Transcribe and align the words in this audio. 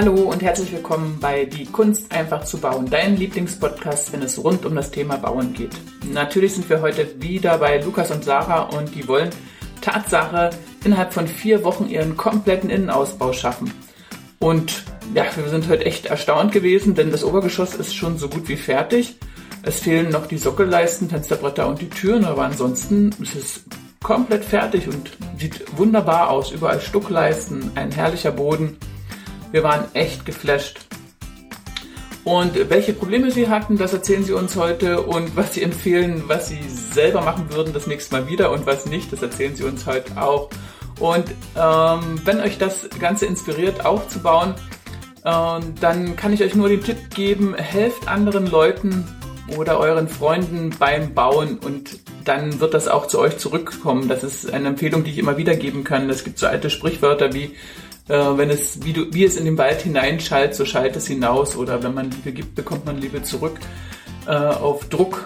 Hallo 0.00 0.14
und 0.30 0.40
herzlich 0.40 0.72
willkommen 0.72 1.18
bei 1.20 1.44
Die 1.44 1.66
Kunst 1.66 2.10
einfach 2.10 2.42
zu 2.44 2.56
bauen, 2.56 2.88
dein 2.88 3.18
Lieblingspodcast, 3.18 4.14
wenn 4.14 4.22
es 4.22 4.42
rund 4.42 4.64
um 4.64 4.74
das 4.74 4.90
Thema 4.90 5.18
Bauen 5.18 5.52
geht. 5.52 5.76
Natürlich 6.10 6.54
sind 6.54 6.70
wir 6.70 6.80
heute 6.80 7.20
wieder 7.20 7.58
bei 7.58 7.82
Lukas 7.82 8.10
und 8.10 8.24
Sarah 8.24 8.62
und 8.62 8.94
die 8.94 9.06
wollen 9.06 9.28
Tatsache 9.82 10.48
innerhalb 10.84 11.12
von 11.12 11.26
vier 11.26 11.64
Wochen 11.64 11.86
ihren 11.86 12.16
kompletten 12.16 12.70
Innenausbau 12.70 13.34
schaffen. 13.34 13.74
Und 14.38 14.84
ja, 15.12 15.26
wir 15.36 15.50
sind 15.50 15.68
heute 15.68 15.84
echt 15.84 16.06
erstaunt 16.06 16.52
gewesen, 16.52 16.94
denn 16.94 17.10
das 17.10 17.22
Obergeschoss 17.22 17.74
ist 17.74 17.94
schon 17.94 18.16
so 18.16 18.30
gut 18.30 18.48
wie 18.48 18.56
fertig. 18.56 19.18
Es 19.64 19.80
fehlen 19.80 20.08
noch 20.08 20.26
die 20.26 20.38
Sockelleisten, 20.38 21.10
Fensterbretter 21.10 21.68
und 21.68 21.82
die 21.82 21.90
Türen, 21.90 22.24
aber 22.24 22.44
ansonsten 22.44 23.14
ist 23.20 23.34
es 23.34 23.64
komplett 24.02 24.46
fertig 24.46 24.88
und 24.88 25.10
sieht 25.38 25.76
wunderbar 25.76 26.30
aus. 26.30 26.52
Überall 26.52 26.80
Stuckleisten, 26.80 27.72
ein 27.74 27.90
herrlicher 27.90 28.32
Boden. 28.32 28.78
Wir 29.52 29.62
waren 29.62 29.84
echt 29.94 30.24
geflasht. 30.24 30.80
Und 32.22 32.70
welche 32.70 32.92
Probleme 32.92 33.30
sie 33.30 33.48
hatten, 33.48 33.78
das 33.78 33.92
erzählen 33.92 34.22
sie 34.22 34.32
uns 34.32 34.54
heute 34.54 35.02
und 35.02 35.36
was 35.36 35.54
sie 35.54 35.62
empfehlen, 35.62 36.24
was 36.26 36.48
sie 36.48 36.60
selber 36.68 37.22
machen 37.22 37.52
würden 37.52 37.72
das 37.72 37.86
nächste 37.86 38.14
Mal 38.14 38.28
wieder 38.28 38.52
und 38.52 38.66
was 38.66 38.86
nicht, 38.86 39.12
das 39.12 39.22
erzählen 39.22 39.56
sie 39.56 39.64
uns 39.64 39.86
heute 39.86 40.20
auch. 40.20 40.50
Und 41.00 41.24
ähm, 41.56 42.20
wenn 42.24 42.40
euch 42.40 42.58
das 42.58 42.88
Ganze 43.00 43.24
inspiriert 43.24 43.86
aufzubauen, 43.86 44.54
äh, 45.24 45.60
dann 45.80 46.14
kann 46.16 46.32
ich 46.34 46.42
euch 46.42 46.54
nur 46.54 46.68
den 46.68 46.82
Tipp 46.82 47.10
geben, 47.14 47.54
helft 47.54 48.06
anderen 48.06 48.46
Leuten 48.46 49.06
oder 49.56 49.80
euren 49.80 50.06
Freunden 50.06 50.70
beim 50.78 51.14
Bauen 51.14 51.58
und 51.58 51.98
dann 52.24 52.60
wird 52.60 52.74
das 52.74 52.86
auch 52.86 53.06
zu 53.06 53.18
euch 53.18 53.38
zurückkommen. 53.38 54.08
Das 54.08 54.22
ist 54.22 54.52
eine 54.52 54.68
Empfehlung, 54.68 55.04
die 55.04 55.10
ich 55.10 55.18
immer 55.18 55.38
wieder 55.38 55.56
geben 55.56 55.84
kann. 55.84 56.08
Es 56.10 56.22
gibt 56.22 56.38
so 56.38 56.46
alte 56.46 56.68
Sprichwörter 56.68 57.32
wie 57.32 57.56
wenn 58.14 58.50
es, 58.50 58.84
wie, 58.84 58.92
du, 58.92 59.12
wie 59.12 59.24
es 59.24 59.36
in 59.36 59.44
den 59.44 59.58
Wald 59.58 59.82
hineinschallt, 59.82 60.54
so 60.54 60.64
schallt 60.64 60.96
es 60.96 61.06
hinaus. 61.06 61.56
Oder 61.56 61.82
wenn 61.82 61.94
man 61.94 62.10
Liebe 62.10 62.32
gibt, 62.32 62.54
bekommt 62.54 62.86
man 62.86 62.98
Liebe 62.98 63.22
zurück. 63.22 63.58
Äh, 64.26 64.32
auf 64.34 64.88
Druck 64.88 65.24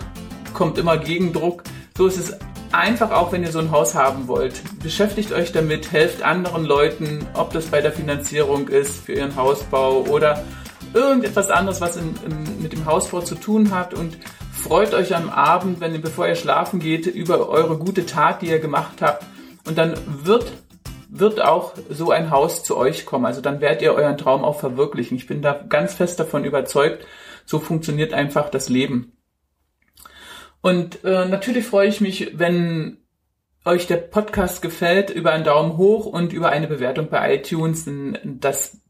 kommt 0.53 0.79
immer 0.79 0.97
Gegendruck. 0.99 1.65
So 1.97 2.07
ist 2.07 2.19
es 2.19 2.37
einfach 2.73 3.13
auch, 3.13 3.33
wenn 3.33 3.43
ihr 3.43 3.53
so 3.53 3.61
ein 3.61 3.71
Haus 3.71 3.95
haben 3.95 4.29
wollt. 4.29 4.61
Beschäftigt 4.83 5.33
euch 5.33 5.53
damit, 5.53 5.93
helft 5.93 6.23
anderen 6.23 6.65
Leuten, 6.65 7.27
ob 7.35 7.53
das 7.53 7.67
bei 7.67 7.81
der 7.81 7.93
Finanzierung 7.93 8.69
ist 8.69 9.05
für 9.05 9.13
ihren 9.13 9.37
Hausbau 9.37 10.05
oder 10.09 10.45
irgendetwas 10.93 11.51
anderes, 11.51 11.81
was 11.81 11.97
in, 11.97 12.15
in, 12.27 12.63
mit 12.63 12.73
dem 12.73 12.85
Hausbau 12.85 13.21
zu 13.21 13.35
tun 13.37 13.71
hat 13.71 13.95
und 13.95 14.19
freut 14.53 14.95
euch 14.95 15.15
am 15.15 15.29
Abend, 15.29 15.81
wenn 15.81 15.93
ihr, 15.93 16.01
bevor 16.01 16.27
ihr 16.27 16.37
schlafen 16.37 16.81
geht, 16.81 17.07
über 17.07 17.49
eure 17.49 17.77
gute 17.77 18.07
Tat, 18.07 18.43
die 18.43 18.49
ihr 18.49 18.59
gemacht 18.61 19.03
habt. 19.03 19.25
Und 19.67 19.79
dann 19.79 19.95
wird 20.25 20.53
wird 21.19 21.41
auch 21.41 21.75
so 21.89 22.11
ein 22.11 22.31
Haus 22.31 22.65
zu 22.65 22.77
euch 22.77 23.07
kommen. 23.07 23.25
Also 23.25 23.41
dann 23.41 23.61
werdet 23.61 23.83
ihr 23.83 23.95
euren 23.95 24.19
Traum 24.19 24.45
auch 24.45 24.59
verwirklichen. 24.59 25.17
Ich 25.17 25.27
bin 25.27 25.43
da 25.43 25.53
ganz 25.53 25.95
fest 25.95 26.19
davon 26.19 26.45
überzeugt. 26.45 27.07
So 27.47 27.61
funktioniert 27.61 28.13
einfach 28.13 28.51
das 28.51 28.69
Leben. 28.69 29.13
Und 30.61 31.05
äh, 31.05 31.27
natürlich 31.27 31.67
freue 31.67 31.89
ich 31.89 32.01
mich, 32.01 32.33
wenn 32.39 32.99
euch 33.65 33.87
der 33.87 33.99
Podcast 33.99 34.61
gefällt, 34.61 35.11
über 35.11 35.33
einen 35.33 35.45
Daumen 35.45 35.77
hoch 35.77 36.07
und 36.07 36.33
über 36.33 36.51
eine 36.51 36.67
Bewertung 36.67 37.09
bei 37.09 37.37
iTunes. 37.37 37.89
Das 38.25 38.81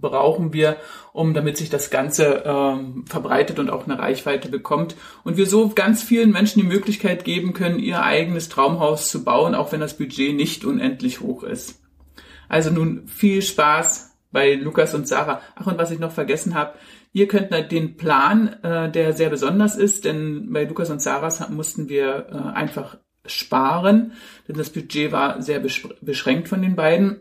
brauchen 0.00 0.52
wir, 0.52 0.76
um 1.12 1.34
damit 1.34 1.56
sich 1.56 1.70
das 1.70 1.90
Ganze 1.90 2.42
ähm, 2.44 3.04
verbreitet 3.06 3.58
und 3.58 3.70
auch 3.70 3.86
eine 3.86 3.98
Reichweite 3.98 4.48
bekommt. 4.48 4.96
Und 5.24 5.36
wir 5.36 5.46
so 5.46 5.68
ganz 5.70 6.02
vielen 6.02 6.32
Menschen 6.32 6.60
die 6.60 6.66
Möglichkeit 6.66 7.24
geben 7.24 7.52
können, 7.52 7.78
ihr 7.78 8.02
eigenes 8.02 8.48
Traumhaus 8.48 9.10
zu 9.10 9.24
bauen, 9.24 9.54
auch 9.54 9.72
wenn 9.72 9.80
das 9.80 9.96
Budget 9.96 10.34
nicht 10.34 10.64
unendlich 10.64 11.20
hoch 11.20 11.42
ist. 11.42 11.80
Also 12.48 12.70
nun 12.70 13.06
viel 13.06 13.42
Spaß 13.42 14.16
bei 14.30 14.54
Lukas 14.54 14.94
und 14.94 15.08
Sarah. 15.08 15.40
Ach, 15.56 15.66
und 15.66 15.78
was 15.78 15.90
ich 15.90 15.98
noch 15.98 16.12
vergessen 16.12 16.54
habe, 16.54 16.74
ihr 17.12 17.28
könnt 17.28 17.52
den 17.72 17.96
Plan, 17.96 18.62
äh, 18.62 18.90
der 18.90 19.12
sehr 19.12 19.30
besonders 19.30 19.76
ist, 19.76 20.04
denn 20.04 20.52
bei 20.52 20.64
Lukas 20.64 20.90
und 20.90 21.00
Sarah 21.00 21.48
mussten 21.50 21.88
wir 21.88 22.26
äh, 22.30 22.56
einfach 22.56 22.98
sparen, 23.26 24.12
denn 24.46 24.56
das 24.56 24.70
Budget 24.70 25.12
war 25.12 25.42
sehr 25.42 25.60
beschränkt 25.60 26.48
von 26.48 26.62
den 26.62 26.76
beiden. 26.76 27.20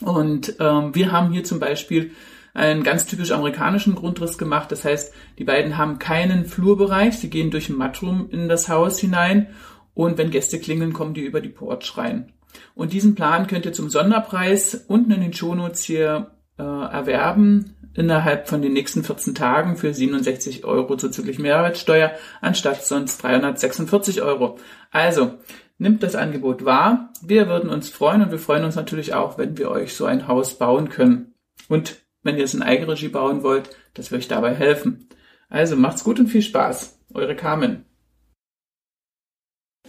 Und 0.00 0.56
ähm, 0.58 0.94
wir 0.94 1.12
haben 1.12 1.32
hier 1.32 1.44
zum 1.44 1.60
Beispiel 1.60 2.12
einen 2.54 2.82
ganz 2.82 3.06
typisch 3.06 3.32
amerikanischen 3.32 3.94
Grundriss 3.94 4.36
gemacht. 4.36 4.72
Das 4.72 4.84
heißt, 4.84 5.12
die 5.38 5.44
beiden 5.44 5.78
haben 5.78 5.98
keinen 5.98 6.44
Flurbereich. 6.44 7.18
Sie 7.18 7.30
gehen 7.30 7.50
durch 7.50 7.68
ein 7.68 7.76
Matrum 7.76 8.28
in 8.30 8.48
das 8.48 8.68
Haus 8.68 8.98
hinein. 8.98 9.48
Und 9.94 10.18
wenn 10.18 10.30
Gäste 10.30 10.58
klingeln, 10.58 10.92
kommen 10.92 11.14
die 11.14 11.24
über 11.24 11.40
die 11.40 11.48
Porch 11.48 11.96
rein. 11.96 12.32
Und 12.74 12.92
diesen 12.92 13.14
Plan 13.14 13.46
könnt 13.46 13.64
ihr 13.64 13.72
zum 13.72 13.88
Sonderpreis 13.88 14.84
unten 14.88 15.12
in 15.12 15.20
den 15.20 15.32
Shownotes 15.32 15.84
hier 15.84 16.32
äh, 16.58 16.62
erwerben 16.62 17.74
innerhalb 17.94 18.48
von 18.48 18.62
den 18.62 18.72
nächsten 18.72 19.04
14 19.04 19.34
Tagen 19.34 19.76
für 19.76 19.92
67 19.92 20.64
Euro 20.64 20.96
zuzüglich 20.96 21.38
Mehrwertsteuer 21.38 22.12
anstatt 22.40 22.84
sonst 22.84 23.22
346 23.22 24.22
Euro. 24.22 24.58
Also, 24.90 25.34
nimmt 25.82 26.02
das 26.02 26.14
Angebot 26.14 26.64
wahr. 26.64 27.12
Wir 27.20 27.48
würden 27.48 27.68
uns 27.68 27.90
freuen 27.90 28.22
und 28.22 28.30
wir 28.30 28.38
freuen 28.38 28.64
uns 28.64 28.76
natürlich 28.76 29.12
auch, 29.14 29.36
wenn 29.36 29.58
wir 29.58 29.70
euch 29.70 29.94
so 29.94 30.06
ein 30.06 30.28
Haus 30.28 30.56
bauen 30.56 30.88
können. 30.88 31.34
Und 31.68 31.96
wenn 32.22 32.38
ihr 32.38 32.44
es 32.44 32.54
in 32.54 32.62
Eigenregie 32.62 33.08
bauen 33.08 33.42
wollt, 33.42 33.76
dass 33.94 34.10
wir 34.10 34.18
euch 34.18 34.28
dabei 34.28 34.54
helfen. 34.54 35.08
Also 35.50 35.76
macht's 35.76 36.04
gut 36.04 36.20
und 36.20 36.28
viel 36.28 36.40
Spaß. 36.40 36.98
Eure 37.12 37.36
Carmen. 37.36 37.84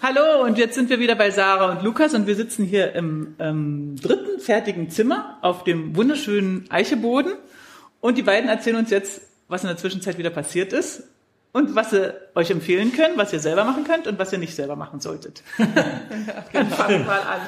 Hallo 0.01 0.43
und 0.43 0.57
jetzt 0.57 0.75
sind 0.75 0.89
wir 0.89 0.99
wieder 0.99 1.15
bei 1.15 1.29
Sarah 1.31 1.71
und 1.71 1.83
Lukas 1.83 2.13
und 2.13 2.27
wir 2.27 2.35
sitzen 2.35 2.65
hier 2.65 2.93
im 2.93 3.35
ähm, 3.39 3.95
dritten 4.01 4.39
fertigen 4.39 4.89
Zimmer 4.89 5.37
auf 5.41 5.63
dem 5.63 5.95
wunderschönen 5.95 6.65
Eicheboden 6.69 7.33
und 8.01 8.17
die 8.17 8.23
beiden 8.23 8.49
erzählen 8.49 8.77
uns 8.77 8.89
jetzt, 8.89 9.21
was 9.47 9.63
in 9.63 9.69
der 9.69 9.77
Zwischenzeit 9.77 10.17
wieder 10.17 10.31
passiert 10.31 10.73
ist 10.73 11.03
und 11.53 11.75
was 11.75 11.93
ihr 11.93 12.15
euch 12.35 12.49
empfehlen 12.49 12.91
könnt, 12.93 13.17
was 13.17 13.31
ihr 13.31 13.39
selber 13.39 13.63
machen 13.63 13.83
könnt 13.85 14.07
und 14.07 14.19
was 14.19 14.33
ihr 14.33 14.39
nicht 14.39 14.55
selber 14.55 14.75
machen 14.75 14.99
solltet. 14.99 15.43
Dann 16.51 16.67
fangen 16.69 16.99
wir 16.99 17.05
mal 17.05 17.21
an. 17.21 17.41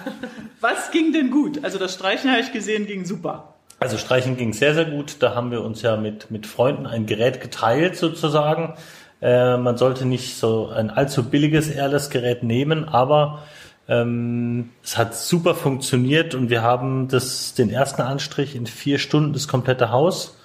Was 0.62 0.92
ging 0.92 1.12
denn 1.12 1.32
gut? 1.32 1.64
Also 1.64 1.80
das 1.80 1.96
Streichen 1.96 2.32
habe 2.32 2.42
ich 2.42 2.54
gesehen, 2.54 2.86
ging 2.86 3.04
super. 3.04 3.56
Also 3.80 3.98
Streichen 3.98 4.38
ging 4.38 4.54
sehr, 4.54 4.74
sehr 4.74 4.86
gut. 4.86 5.18
Da 5.20 5.36
haben 5.36 5.52
wir 5.52 5.64
uns 5.64 5.82
ja 5.82 5.98
mit, 5.98 6.32
mit 6.32 6.48
Freunden 6.48 6.86
ein 6.86 7.08
Gerät 7.08 7.42
geteilt 7.42 7.98
sozusagen. 7.98 8.76
Äh, 9.22 9.58
man 9.58 9.76
sollte 9.76 10.06
nicht 10.06 10.38
so 10.38 10.70
ein 10.70 10.92
allzu 10.92 11.24
billiges 11.24 11.70
Airless-Gerät 11.70 12.44
nehmen, 12.44 12.88
aber 12.88 13.44
ähm, 13.88 14.70
es 14.84 14.98
hat 14.98 15.16
super 15.16 15.56
funktioniert 15.56 16.36
und 16.36 16.50
wir 16.50 16.62
haben 16.62 17.08
das, 17.08 17.56
den 17.56 17.70
ersten 17.70 18.04
Anstrich 18.04 18.56
in 18.56 18.68
vier 18.68 19.00
Stunden 19.00 19.34
das 19.34 19.48
komplette 19.48 19.92
Haus 19.92 20.38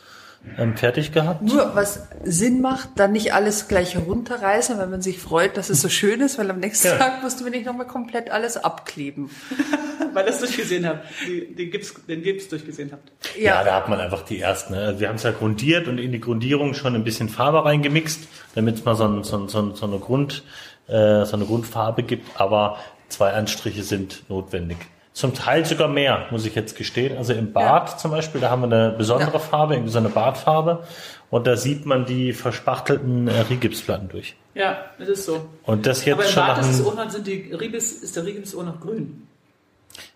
ähm, 0.59 0.77
fertig 0.77 1.13
gehabt. 1.13 1.43
Nur 1.43 1.75
was 1.75 2.09
Sinn 2.25 2.61
macht, 2.61 2.91
dann 2.97 3.13
nicht 3.13 3.35
alles 3.35 3.69
gleich 3.69 3.95
herunterreißen, 3.95 4.79
weil 4.79 4.87
man 4.87 5.03
sich 5.03 5.19
freut, 5.19 5.57
dass 5.57 5.71
es 5.71 5.81
so 5.81 5.89
schön 5.89 6.21
ist, 6.21 6.39
weil 6.39 6.51
am 6.51 6.61
nächsten 6.61 6.89
ja. 6.89 6.97
Tag 6.97 7.23
musst 7.23 7.41
du 7.41 7.45
mir 7.45 7.51
nicht 7.51 7.67
nochmal 7.67 7.87
komplett 7.87 8.31
alles 8.31 8.57
abkleben. 8.57 9.31
weil 10.15 10.27
das 10.27 10.41
durchgesehen 10.41 10.87
habt, 10.87 11.05
den 11.29 11.71
Gips, 11.71 11.95
den 12.09 12.23
Gips 12.23 12.49
durchgesehen 12.49 12.91
habt. 12.93 13.13
Ja. 13.37 13.57
ja, 13.57 13.65
da 13.65 13.77
hat 13.77 13.89
man 13.89 14.01
einfach 14.01 14.23
die 14.23 14.41
ersten. 14.41 14.75
Ne? 14.75 14.97
Wir 14.99 15.09
haben 15.09 15.17
es 15.17 15.23
ja 15.23 15.31
grundiert 15.31 15.89
und 15.89 15.99
in 15.99 16.13
die 16.13 16.21
Grundierung 16.21 16.75
schon 16.75 16.95
ein 16.95 17.05
bisschen 17.05 17.29
Farbe 17.29 17.65
reingemixt, 17.65 18.27
damit 18.55 18.77
es 18.77 18.85
mal 18.85 18.97
so, 18.97 19.05
ein, 19.05 19.25
so, 19.25 19.47
so, 19.47 19.75
so, 19.75 19.87
eine 19.87 19.99
Grund, 19.99 20.43
äh, 20.89 21.25
so 21.25 21.37
eine 21.37 21.45
Grundfarbe 21.45 22.03
gibt, 22.03 22.41
aber 22.41 22.79
zwei 23.09 23.33
Anstriche 23.33 23.83
sind 23.83 24.29
notwendig. 24.29 24.79
Zum 25.13 25.35
Teil 25.35 25.65
sogar 25.65 25.89
mehr, 25.89 26.27
muss 26.31 26.47
ich 26.47 26.55
jetzt 26.55 26.77
gestehen. 26.77 27.17
Also 27.19 27.33
im 27.33 27.53
Bad 27.53 27.91
ja. 27.91 27.97
zum 27.97 28.13
Beispiel, 28.13 28.41
da 28.41 28.51
haben 28.51 28.63
wir 28.63 28.67
eine 28.67 28.95
besondere 28.97 29.33
ja. 29.33 29.39
Farbe, 29.39 29.75
irgendwie 29.75 29.93
so 29.93 29.99
eine 29.99 30.09
Badfarbe. 30.09 30.85
Und 31.31 31.47
da 31.47 31.57
sieht 31.57 31.85
man 31.85 32.07
die 32.07 32.33
verspachtelten 32.33 33.29
äh, 33.29 33.41
Rigipsplatten 33.41 34.09
durch. 34.09 34.37
Ja, 34.55 34.85
das 34.99 35.09
ist 35.09 35.27
so. 35.27 35.49
Und 35.65 35.87
das 35.87 36.05
jetzt 36.05 36.15
Aber 36.15 36.25
im 36.25 36.31
schon 36.31 36.47
Bad 36.47 36.59
ist, 36.61 36.87
auch 36.87 36.95
noch, 36.95 37.11
sind 37.11 37.27
die 37.27 37.53
Ribis, 37.53 37.93
ist 38.03 38.17
der 38.17 38.25
Rigips 38.25 38.55
auch 38.55 38.65
noch 38.65 38.81
grün? 38.81 39.27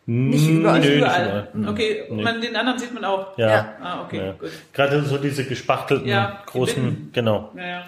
Nicht 0.06 0.49
überall. 0.49 0.81
Nö, 0.81 0.99
überall. 0.99 1.49
Nicht 1.55 1.69
Okay, 1.69 2.05
nee. 2.11 2.23
man, 2.23 2.40
den 2.40 2.55
anderen 2.55 2.79
sieht 2.79 2.93
man 2.93 3.05
auch. 3.05 3.38
Ja. 3.38 3.49
ja. 3.49 3.75
Ah, 3.82 4.02
okay, 4.02 4.19
ja. 4.19 4.32
gut. 4.32 4.50
Gerade 4.73 5.02
so 5.02 5.19
diese 5.19 5.44
gespachtelten 5.44 6.06
ja, 6.06 6.43
großen, 6.47 7.11
genau. 7.12 7.50
Ja, 7.56 7.67
ja. 7.67 7.85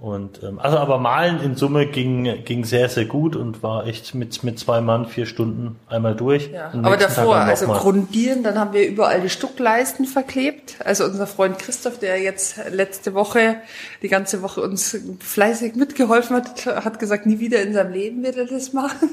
Und 0.00 0.42
ähm, 0.42 0.58
also 0.58 0.78
aber 0.78 0.96
Malen 0.96 1.42
in 1.42 1.56
Summe 1.56 1.86
ging 1.86 2.42
ging 2.46 2.64
sehr 2.64 2.88
sehr 2.88 3.04
gut 3.04 3.36
und 3.36 3.62
war 3.62 3.86
echt 3.86 4.14
mit 4.14 4.42
mit 4.42 4.58
zwei 4.58 4.80
Mann 4.80 5.04
vier 5.04 5.26
Stunden 5.26 5.78
einmal 5.88 6.16
durch. 6.16 6.48
Ja. 6.50 6.72
Aber 6.72 6.96
davor 6.96 7.36
also 7.36 7.66
mal. 7.66 7.78
grundieren, 7.78 8.42
dann 8.42 8.58
haben 8.58 8.72
wir 8.72 8.88
überall 8.88 9.20
die 9.20 9.28
Stuckleisten 9.28 10.06
verklebt. 10.06 10.76
Also 10.82 11.04
unser 11.04 11.26
Freund 11.26 11.58
Christoph, 11.58 11.98
der 11.98 12.18
jetzt 12.18 12.58
letzte 12.72 13.12
Woche 13.12 13.56
die 14.00 14.08
ganze 14.08 14.40
Woche 14.40 14.62
uns 14.62 14.96
fleißig 15.18 15.74
mitgeholfen 15.74 16.34
hat, 16.34 16.64
hat 16.64 16.98
gesagt, 16.98 17.26
nie 17.26 17.38
wieder 17.38 17.60
in 17.60 17.74
seinem 17.74 17.92
Leben 17.92 18.22
wird 18.22 18.38
er 18.38 18.46
das 18.46 18.72
machen, 18.72 19.10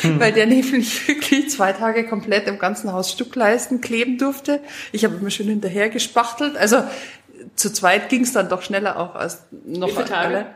hm. 0.00 0.20
weil 0.20 0.32
der 0.32 0.46
nämlich 0.46 1.06
wirklich 1.06 1.50
zwei 1.50 1.74
Tage 1.74 2.06
komplett 2.06 2.48
im 2.48 2.58
ganzen 2.58 2.94
Haus 2.94 3.12
Stuckleisten 3.12 3.82
kleben 3.82 4.16
durfte. 4.16 4.60
Ich 4.90 5.04
habe 5.04 5.16
immer 5.16 5.28
schön 5.28 5.48
hinterher 5.48 5.90
gespachtelt. 5.90 6.56
Also 6.56 6.78
zu 7.56 7.72
zweit 7.72 8.08
ging 8.08 8.22
es 8.22 8.32
dann 8.32 8.48
doch 8.48 8.62
schneller 8.62 8.98
auch 8.98 9.14
als 9.14 9.44
noch 9.64 9.88
Wie 9.88 9.92
viele 9.92 10.04
Tage? 10.04 10.36
Alle. 10.36 10.46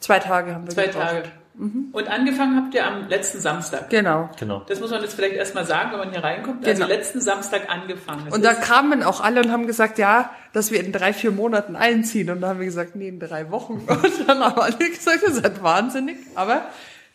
Zwei 0.00 0.18
Tage 0.18 0.54
haben 0.54 0.66
wir 0.66 0.74
Zwei 0.74 0.86
gebraucht. 0.86 1.06
Tage. 1.06 1.32
Mhm. 1.58 1.88
Und 1.92 2.08
angefangen 2.08 2.56
habt 2.56 2.74
ihr 2.74 2.86
am 2.86 3.08
letzten 3.08 3.40
Samstag. 3.40 3.88
Genau. 3.88 4.28
genau. 4.38 4.62
Das 4.68 4.78
muss 4.78 4.90
man 4.90 5.00
jetzt 5.00 5.14
vielleicht 5.14 5.36
erstmal 5.36 5.64
sagen, 5.64 5.92
wenn 5.92 6.00
man 6.00 6.10
hier 6.10 6.22
reinkommt. 6.22 6.66
Also 6.66 6.72
genau. 6.72 6.84
Also 6.84 6.94
letzten 6.98 7.20
Samstag 7.20 7.70
angefangen. 7.70 8.26
Das 8.26 8.34
und 8.34 8.44
da 8.44 8.52
kamen 8.52 9.02
auch 9.02 9.22
alle 9.22 9.40
und 9.40 9.50
haben 9.50 9.66
gesagt, 9.66 9.98
ja, 9.98 10.30
dass 10.52 10.70
wir 10.70 10.80
in 10.84 10.92
drei, 10.92 11.14
vier 11.14 11.30
Monaten 11.30 11.74
einziehen. 11.74 12.28
Und 12.28 12.42
da 12.42 12.48
haben 12.48 12.58
wir 12.58 12.66
gesagt, 12.66 12.94
nee, 12.94 13.08
in 13.08 13.20
drei 13.20 13.50
Wochen. 13.50 13.74
Und 13.88 14.28
dann 14.28 14.40
haben 14.40 14.58
alle 14.58 14.76
gesagt, 14.76 15.22
ihr 15.22 15.32
seid 15.32 15.62
wahnsinnig. 15.62 16.18
Aber 16.34 16.66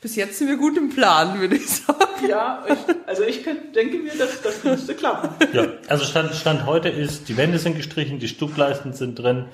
bis 0.01 0.15
jetzt 0.15 0.39
sind 0.39 0.47
wir 0.47 0.57
gut 0.57 0.75
im 0.77 0.89
Plan, 0.89 1.39
würde 1.39 1.55
ich 1.55 1.69
sagen. 1.69 1.99
Ja, 2.27 2.63
ich, 2.67 2.95
also 3.07 3.23
ich 3.23 3.43
denke 3.43 3.99
mir, 3.99 4.11
dass 4.17 4.41
das 4.41 4.63
müsste 4.63 4.95
klappen. 4.95 5.29
Ja, 5.53 5.67
also 5.87 6.05
Stand, 6.05 6.33
Stand 6.33 6.65
heute 6.65 6.89
ist, 6.89 7.29
die 7.29 7.37
Wände 7.37 7.59
sind 7.59 7.77
gestrichen, 7.77 8.19
die 8.19 8.27
Stuckleisten 8.27 8.93
sind 8.93 9.19
drin. 9.19 9.45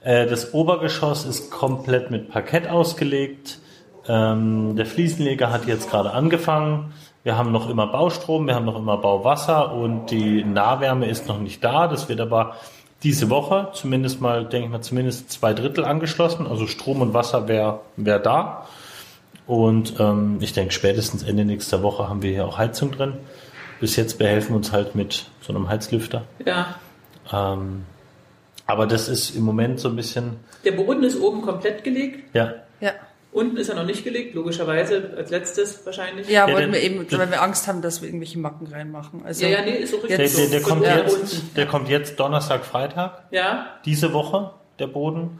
Äh, 0.00 0.26
das 0.26 0.54
Obergeschoss 0.54 1.24
ist 1.24 1.50
komplett 1.50 2.10
mit 2.10 2.30
Parkett 2.30 2.68
ausgelegt. 2.68 3.58
Ähm, 4.06 4.76
der 4.76 4.86
Fliesenleger 4.86 5.52
hat 5.52 5.66
jetzt 5.66 5.90
gerade 5.90 6.12
angefangen. 6.12 6.94
Wir 7.24 7.36
haben 7.36 7.50
noch 7.50 7.68
immer 7.68 7.88
Baustrom, 7.88 8.46
wir 8.46 8.54
haben 8.54 8.64
noch 8.64 8.78
immer 8.78 8.96
Bauwasser 8.98 9.74
und 9.74 10.10
die 10.10 10.44
Nahwärme 10.44 11.06
ist 11.06 11.26
noch 11.26 11.40
nicht 11.40 11.62
da. 11.62 11.88
Das 11.88 12.08
wird 12.08 12.20
aber 12.20 12.56
diese 13.02 13.30
Woche 13.30 13.68
zumindest 13.74 14.20
mal, 14.20 14.44
denke 14.44 14.66
ich 14.66 14.72
mal, 14.72 14.80
zumindest 14.80 15.30
zwei 15.30 15.52
Drittel 15.54 15.84
angeschlossen. 15.84 16.46
Also 16.46 16.66
Strom 16.66 17.02
und 17.02 17.14
Wasser 17.14 17.48
wäre 17.48 17.80
wär 17.96 18.18
da. 18.20 18.66
Und 19.48 19.98
ähm, 19.98 20.36
ich 20.40 20.52
denke, 20.52 20.72
spätestens 20.74 21.22
Ende 21.22 21.46
nächster 21.46 21.82
Woche 21.82 22.06
haben 22.08 22.22
wir 22.22 22.30
hier 22.30 22.46
auch 22.46 22.58
Heizung 22.58 22.92
drin. 22.92 23.14
Bis 23.80 23.96
jetzt 23.96 24.18
behelfen 24.18 24.50
wir 24.50 24.56
uns 24.56 24.72
halt 24.72 24.94
mit 24.94 25.24
so 25.40 25.54
einem 25.54 25.70
Heizlüfter. 25.70 26.24
Ja. 26.44 26.78
Ähm, 27.32 27.86
aber 28.66 28.86
das 28.86 29.08
ist 29.08 29.34
im 29.34 29.44
Moment 29.44 29.80
so 29.80 29.88
ein 29.88 29.96
bisschen. 29.96 30.36
Der 30.66 30.72
Boden 30.72 31.02
ist 31.02 31.18
oben 31.18 31.40
komplett 31.40 31.82
gelegt. 31.82 32.34
Ja. 32.34 32.56
Ja. 32.80 32.92
Unten 33.32 33.56
ist 33.56 33.70
er 33.70 33.76
noch 33.76 33.86
nicht 33.86 34.04
gelegt, 34.04 34.34
logischerweise 34.34 35.14
als 35.16 35.30
letztes 35.30 35.84
wahrscheinlich. 35.86 36.28
Ja, 36.28 36.46
ja 36.46 36.54
wollten 36.54 36.72
wir 36.72 36.82
eben, 36.82 37.10
weil 37.10 37.30
wir 37.30 37.40
Angst 37.40 37.68
haben, 37.68 37.80
dass 37.80 38.02
wir 38.02 38.08
irgendwelche 38.08 38.38
Macken 38.38 38.66
reinmachen. 38.66 39.24
Also 39.24 39.46
ja, 39.46 39.60
ja, 39.60 39.62
nee, 39.62 39.78
ist 39.78 39.92
so 39.92 39.96
richtig. 39.96 40.16
Der, 40.18 40.28
der, 40.28 40.50
der 40.50 40.60
kommt 40.60 40.84
jetzt, 40.84 41.56
der 41.56 41.66
kommt 41.66 41.88
jetzt 41.88 42.20
Donnerstag, 42.20 42.66
Freitag. 42.66 43.22
Ja. 43.30 43.78
Diese 43.86 44.12
Woche, 44.12 44.50
der 44.78 44.88
Boden. 44.88 45.38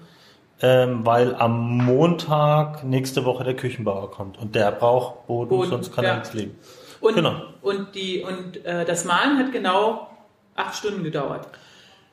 Ähm, 0.60 1.06
weil 1.06 1.36
am 1.36 1.78
Montag 1.78 2.82
nächste 2.82 3.24
Woche 3.24 3.44
der 3.44 3.54
Küchenbauer 3.54 4.10
kommt 4.10 4.38
und 4.38 4.56
der 4.56 4.72
braucht 4.72 5.26
Boden, 5.28 5.50
Boden 5.50 5.70
sonst 5.70 5.94
kann 5.94 6.04
ja. 6.04 6.10
er 6.10 6.16
nichts 6.16 6.34
leben. 6.34 6.58
Und, 7.00 7.14
genau. 7.14 7.42
und, 7.62 7.94
die, 7.94 8.22
und 8.22 8.64
äh, 8.64 8.84
das 8.84 9.04
Malen 9.04 9.38
hat 9.38 9.52
genau 9.52 10.08
acht 10.56 10.74
Stunden 10.74 11.04
gedauert. 11.04 11.46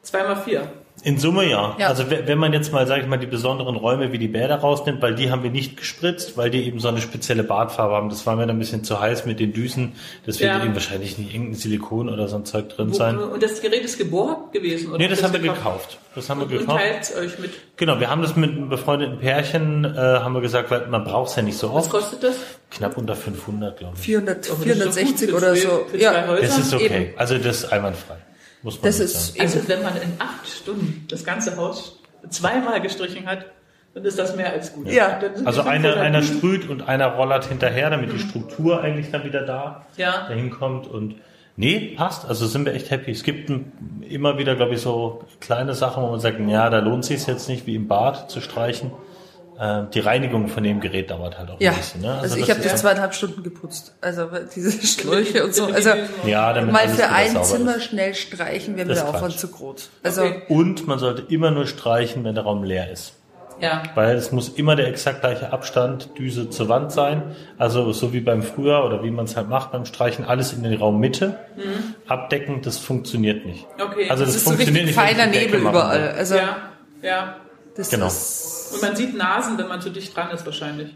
Zweimal 0.04 0.36
vier. 0.36 0.68
In 1.04 1.20
Summe 1.20 1.48
ja. 1.48 1.76
ja. 1.78 1.88
Also 1.88 2.06
wenn 2.10 2.38
man 2.38 2.52
jetzt 2.54 2.72
mal, 2.74 2.88
sage 2.88 3.02
ich 3.02 3.08
mal, 3.08 3.18
die 3.18 3.28
besonderen 3.28 3.76
Räume 3.76 4.12
wie 4.12 4.18
die 4.18 4.28
Bäder 4.28 4.56
rausnimmt, 4.56 5.02
weil 5.02 5.14
die 5.14 5.30
haben 5.30 5.44
wir 5.44 5.52
nicht 5.52 5.78
gespritzt, 5.78 6.36
weil 6.36 6.50
die 6.50 6.66
eben 6.66 6.80
so 6.80 6.88
eine 6.88 7.02
spezielle 7.02 7.44
Badfarbe 7.44 7.94
haben. 7.94 8.10
Das 8.10 8.26
war 8.26 8.36
mir 8.36 8.48
dann 8.48 8.56
ein 8.56 8.60
bisschen 8.60 8.84
zu 8.84 9.00
heiß 9.00 9.26
mit 9.26 9.40
den 9.40 9.54
Düsen. 9.54 9.94
Deswegen 10.26 10.50
ja. 10.50 10.64
eben 10.64 10.74
wahrscheinlich 10.74 11.18
nicht 11.18 11.34
irgendein 11.34 11.56
Silikon 11.56 12.10
oder 12.10 12.28
so 12.28 12.38
ein 12.38 12.46
Zeug 12.46 12.70
drin 12.70 12.90
Wo, 12.90 12.94
sein. 12.94 13.20
Und 13.20 13.44
das 13.44 13.62
Gerät 13.62 13.84
ist 13.84 13.98
geborgt 13.98 14.54
gewesen? 14.54 14.90
Oder 14.90 14.98
nee, 14.98 15.08
das, 15.08 15.20
das 15.20 15.32
haben 15.32 15.44
wir 15.44 15.54
gekauft. 15.54 16.00
Das 16.16 16.30
haben 16.30 16.42
und, 16.42 16.50
wir 16.50 16.60
gekauft. 16.60 16.82
Und 16.82 16.88
teilt 16.88 17.16
euch 17.18 17.40
mit? 17.40 17.52
Genau, 17.78 18.00
wir 18.00 18.10
haben 18.10 18.22
das 18.22 18.36
mit 18.36 18.52
einem 18.52 18.70
befreundeten 18.70 19.20
Pärchen, 19.20 19.86
äh, 19.86 19.98
haben 19.98 20.34
wir 20.34 20.42
gesagt, 20.42 20.72
weil 20.72 20.88
man 20.88 21.04
braucht 21.04 21.30
es 21.30 21.36
ja 21.36 21.44
nicht 21.44 21.58
so 21.58 21.70
oft. 21.70 21.86
Was 21.86 21.90
kostet 21.90 22.24
das? 22.24 22.36
Knapp 22.72 22.98
unter 22.98 23.16
500, 23.16 23.78
glaube 23.78 23.96
ich. 23.96 24.02
400, 24.02 24.46
460 24.46 25.34
oder 25.34 25.56
so. 25.56 25.86
Ja, 25.96 26.36
das 26.36 26.58
ist 26.58 26.74
okay. 26.74 26.86
Eben. 26.86 27.18
Also 27.18 27.38
das 27.38 27.64
ist 27.64 27.72
einwandfrei. 27.72 28.16
Muss 28.66 28.82
man 28.82 28.84
das 28.84 29.00
ist 29.00 29.28
sagen. 29.28 29.42
Also 29.42 29.68
wenn 29.68 29.84
man 29.84 29.96
in 29.96 30.14
acht 30.18 30.48
Stunden 30.48 31.06
das 31.08 31.24
ganze 31.24 31.56
Haus 31.56 32.00
zweimal 32.30 32.82
gestrichen 32.82 33.28
hat, 33.28 33.46
dann 33.94 34.04
ist 34.04 34.18
das 34.18 34.36
mehr 34.36 34.52
als 34.52 34.74
gut. 34.74 34.92
Ja. 34.92 35.22
Also 35.46 35.62
einer, 35.62 35.98
einer 35.98 36.24
sprüht 36.24 36.68
und 36.68 36.88
einer 36.88 37.14
rollert 37.14 37.46
hinterher, 37.46 37.92
damit 37.92 38.12
die 38.12 38.18
Struktur 38.18 38.82
eigentlich 38.82 39.12
dann 39.12 39.24
wieder 39.24 39.44
da 39.44 39.86
ja. 39.98 40.28
dahin 40.28 40.50
kommt 40.50 40.88
und 40.88 41.16
Nee, 41.58 41.94
passt. 41.96 42.28
Also 42.28 42.48
sind 42.48 42.66
wir 42.66 42.74
echt 42.74 42.92
happy. 42.92 43.12
Es 43.12 43.24
gibt 43.24 43.50
immer 44.10 44.38
wieder, 44.38 44.56
glaube 44.56 44.74
ich, 44.74 44.82
so 44.82 45.24
kleine 45.40 45.74
Sachen, 45.74 46.04
wo 46.04 46.08
man 46.08 46.20
sagt, 46.20 46.38
ja, 46.50 46.70
da 46.70 46.80
lohnt 46.80 47.06
sich 47.06 47.26
jetzt 47.28 47.48
nicht, 47.48 47.66
wie 47.66 47.76
im 47.76 47.88
Bad 47.88 48.30
zu 48.30 48.42
streichen. 48.42 48.92
Äh, 49.60 49.84
die 49.94 50.00
Reinigung 50.00 50.48
von 50.48 50.64
dem 50.64 50.82
Gerät 50.82 51.12
dauert 51.12 51.38
halt 51.38 51.50
auch 51.50 51.62
ja. 51.62 51.72
ein 51.72 51.78
bisschen. 51.78 52.02
Ne? 52.02 52.12
Also, 52.12 52.24
also 52.24 52.38
ich 52.38 52.50
habe 52.50 52.62
das 52.62 52.82
zweieinhalb 52.82 53.14
Stunden 53.14 53.42
geputzt. 53.44 53.94
Also 54.02 54.30
diese 54.54 54.72
Schläuche 54.88 55.46
und 55.46 55.54
so. 55.54 55.66
Also 55.76 55.92
ja, 56.26 56.54
damit 56.54 56.72
mal 56.72 56.88
für 56.88 57.10
ein 57.10 57.44
Zimmer 57.44 57.78
ist. 57.78 57.86
schnell 57.86 58.16
streichen 58.16 58.78
wäre 58.78 58.88
mir 58.88 58.94
der 58.94 59.10
Aufwand 59.10 59.38
zu 59.38 59.50
groß. 59.50 59.90
Also 60.04 60.24
okay. 60.24 60.42
Und 60.48 60.88
man 60.88 61.00
sollte 61.00 61.24
immer 61.34 61.52
nur 61.52 61.68
streichen, 61.68 62.24
wenn 62.24 62.36
der 62.36 62.44
Raum 62.44 62.64
leer 62.64 62.92
ist. 62.92 63.14
Ja. 63.62 63.84
Weil 63.96 64.16
es 64.16 64.32
muss 64.32 64.50
immer 64.50 64.76
der 64.76 64.88
exakt 64.88 65.22
gleiche 65.22 65.54
Abstand 65.54 66.18
Düse 66.18 66.50
zur 66.50 66.70
Wand 66.70 66.92
sein. 66.92 67.36
Also 67.58 67.92
so 67.94 68.14
wie 68.14 68.20
beim 68.20 68.44
früher 68.44 68.84
oder 68.84 69.04
wie 69.04 69.12
man 69.12 69.26
es 69.26 69.38
halt 69.38 69.50
macht 69.50 69.72
beim 69.72 69.86
Streichen, 69.86 70.26
alles 70.26 70.54
in 70.54 70.64
der 70.64 70.78
Raummitte 70.78 71.40
mhm. 71.56 71.96
abdecken, 72.08 72.62
das 72.62 72.78
funktioniert 72.78 73.46
nicht. 73.46 73.66
Okay. 73.82 74.10
Also 74.10 74.26
das, 74.26 74.34
das 74.34 74.36
ist 74.36 74.44
funktioniert 74.44 74.94
so 74.94 75.00
richtig 75.00 75.18
feiner 75.18 75.28
Nebel 75.28 75.62
überall. 75.62 76.10
Also 76.18 76.36
ja, 76.36 76.58
ja. 77.02 77.36
Das 77.76 77.90
genau. 77.90 78.08
Und 78.08 78.82
man 78.82 78.96
sieht 78.96 79.16
Nasen, 79.16 79.58
wenn 79.58 79.68
man 79.68 79.82
zu 79.82 79.90
dicht 79.90 80.16
dran 80.16 80.32
ist 80.32 80.46
wahrscheinlich. 80.46 80.94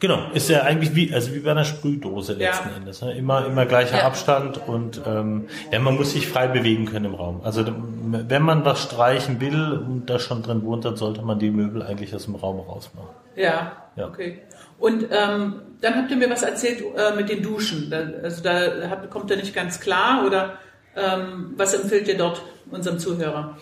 Genau, 0.00 0.30
ist 0.32 0.48
ja 0.48 0.62
eigentlich 0.62 0.94
wie, 0.94 1.12
also 1.12 1.34
wie 1.34 1.40
bei 1.40 1.50
einer 1.50 1.64
Sprühdose 1.64 2.34
letzten 2.34 2.68
ja. 2.68 2.76
Endes. 2.76 3.02
Ne? 3.02 3.16
Immer, 3.16 3.46
immer 3.46 3.66
gleicher 3.66 3.98
ja. 3.98 4.06
Abstand 4.06 4.68
und 4.68 5.00
ähm, 5.04 5.48
ja, 5.72 5.80
man 5.80 5.96
muss 5.96 6.12
sich 6.12 6.28
frei 6.28 6.46
bewegen 6.46 6.86
können 6.86 7.06
im 7.06 7.14
Raum. 7.14 7.40
Also 7.42 7.64
wenn 7.66 8.42
man 8.42 8.64
was 8.64 8.80
streichen 8.80 9.40
will 9.40 9.72
und 9.72 10.06
da 10.06 10.20
schon 10.20 10.44
drin 10.44 10.62
wohnt, 10.62 10.84
dann 10.84 10.96
sollte 10.96 11.22
man 11.22 11.40
die 11.40 11.50
Möbel 11.50 11.82
eigentlich 11.82 12.14
aus 12.14 12.26
dem 12.26 12.36
Raum 12.36 12.60
rausmachen. 12.60 13.08
Ja, 13.34 13.72
ja. 13.96 14.06
okay. 14.06 14.42
Und 14.78 15.06
ähm, 15.10 15.62
dann 15.80 15.96
habt 15.96 16.10
ihr 16.12 16.16
mir 16.16 16.30
was 16.30 16.44
erzählt 16.44 16.80
äh, 16.96 17.16
mit 17.16 17.28
den 17.28 17.42
Duschen. 17.42 17.90
Da, 17.90 17.98
also 18.22 18.40
da 18.40 18.88
habt, 18.88 19.10
kommt 19.10 19.30
ihr 19.32 19.36
nicht 19.36 19.52
ganz 19.52 19.80
klar 19.80 20.24
oder 20.24 20.58
ähm, 20.94 21.54
was 21.56 21.74
empfiehlt 21.74 22.06
ihr 22.06 22.16
dort 22.16 22.40
unserem 22.70 23.00
Zuhörer? 23.00 23.56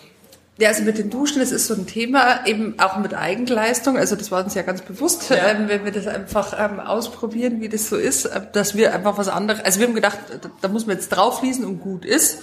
Ja, 0.58 0.70
also 0.70 0.84
mit 0.84 0.96
den 0.96 1.10
Duschen, 1.10 1.40
das 1.40 1.52
ist 1.52 1.66
so 1.66 1.74
ein 1.74 1.86
Thema, 1.86 2.46
eben 2.46 2.78
auch 2.78 2.96
mit 2.96 3.12
Eigenleistung. 3.12 3.98
Also 3.98 4.16
das 4.16 4.30
war 4.30 4.42
uns 4.42 4.54
ja 4.54 4.62
ganz 4.62 4.80
bewusst, 4.80 5.28
ja. 5.28 5.48
ähm, 5.48 5.68
wenn 5.68 5.84
wir 5.84 5.92
das 5.92 6.06
einfach 6.06 6.54
ähm, 6.58 6.80
ausprobieren, 6.80 7.60
wie 7.60 7.68
das 7.68 7.90
so 7.90 7.96
ist, 7.96 8.24
äh, 8.24 8.40
dass 8.52 8.74
wir 8.74 8.94
einfach 8.94 9.18
was 9.18 9.28
anderes, 9.28 9.62
also 9.62 9.80
wir 9.80 9.86
haben 9.86 9.94
gedacht, 9.94 10.18
da 10.62 10.68
muss 10.68 10.86
man 10.86 10.96
jetzt 10.96 11.10
draufließen 11.10 11.62
und 11.64 11.80
gut 11.80 12.06
ist. 12.06 12.38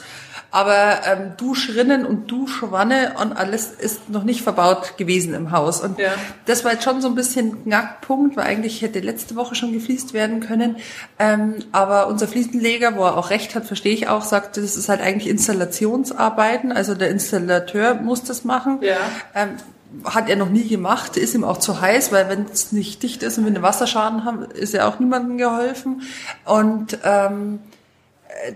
Aber 0.54 1.02
ähm, 1.08 1.32
Duschrinnen 1.36 2.06
und 2.06 2.30
Duschwanne 2.30 3.14
und 3.20 3.34
alles 3.34 3.72
ist 3.72 4.12
noch 4.12 4.24
nicht 4.24 4.44
verbaut 4.44 4.98
gewesen 4.98 5.34
im 5.34 5.50
Haus. 5.50 5.82
Und 5.82 5.98
ja. 5.98 6.12
das 6.46 6.64
war 6.64 6.74
jetzt 6.74 6.84
schon 6.84 7.02
so 7.02 7.08
ein 7.08 7.16
bisschen 7.16 7.64
Knackpunkt, 7.64 8.38
weil 8.38 8.46
eigentlich 8.46 8.84
hätte 8.84 9.00
letzte 9.00 9.36
Woche 9.36 9.56
schon 9.56 9.74
gefliest 9.74 10.14
werden 10.14 10.42
können. 10.42 10.76
Ähm, 11.18 11.56
aber 11.72 12.06
unser 12.06 12.28
Fliesenleger, 12.28 12.96
wo 12.96 13.04
er 13.04 13.18
auch 13.18 13.32
recht 13.32 13.56
hat, 13.56 13.66
verstehe 13.66 13.96
ich 13.96 14.08
auch, 14.10 14.22
sagt, 14.22 14.58
das 14.58 14.78
ist 14.78 14.90
halt 14.90 15.02
eigentlich 15.02 15.28
Installationsarbeiten. 15.28 16.72
Also 16.72 16.94
der 16.94 17.10
Installateur 17.10 17.96
muss 17.96 18.24
das 18.24 18.44
machen. 18.44 18.78
Ja. 18.82 18.98
Ähm, 19.34 19.58
hat 20.06 20.30
er 20.30 20.36
noch 20.36 20.50
nie 20.50 20.68
gemacht, 20.68 21.18
ist 21.18 21.34
ihm 21.34 21.44
auch 21.44 21.58
zu 21.58 21.82
heiß, 21.82 22.12
weil 22.12 22.30
wenn 22.30 22.46
es 22.46 22.72
nicht 22.72 23.02
dicht 23.02 23.24
ist 23.24 23.40
und 23.40 23.46
wir 23.46 23.52
einen 23.52 23.64
Wasserschaden 23.64 24.24
haben, 24.24 24.46
ist 24.46 24.76
ja 24.76 24.88
auch 24.88 25.00
niemandem 25.00 25.40
geholfen. 25.40 26.04
Und 26.46 27.00
ähm, 27.04 27.58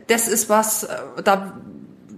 das 0.08 0.28
ist 0.28 0.48
was, 0.48 0.84
äh, 0.84 0.96
da 1.24 1.54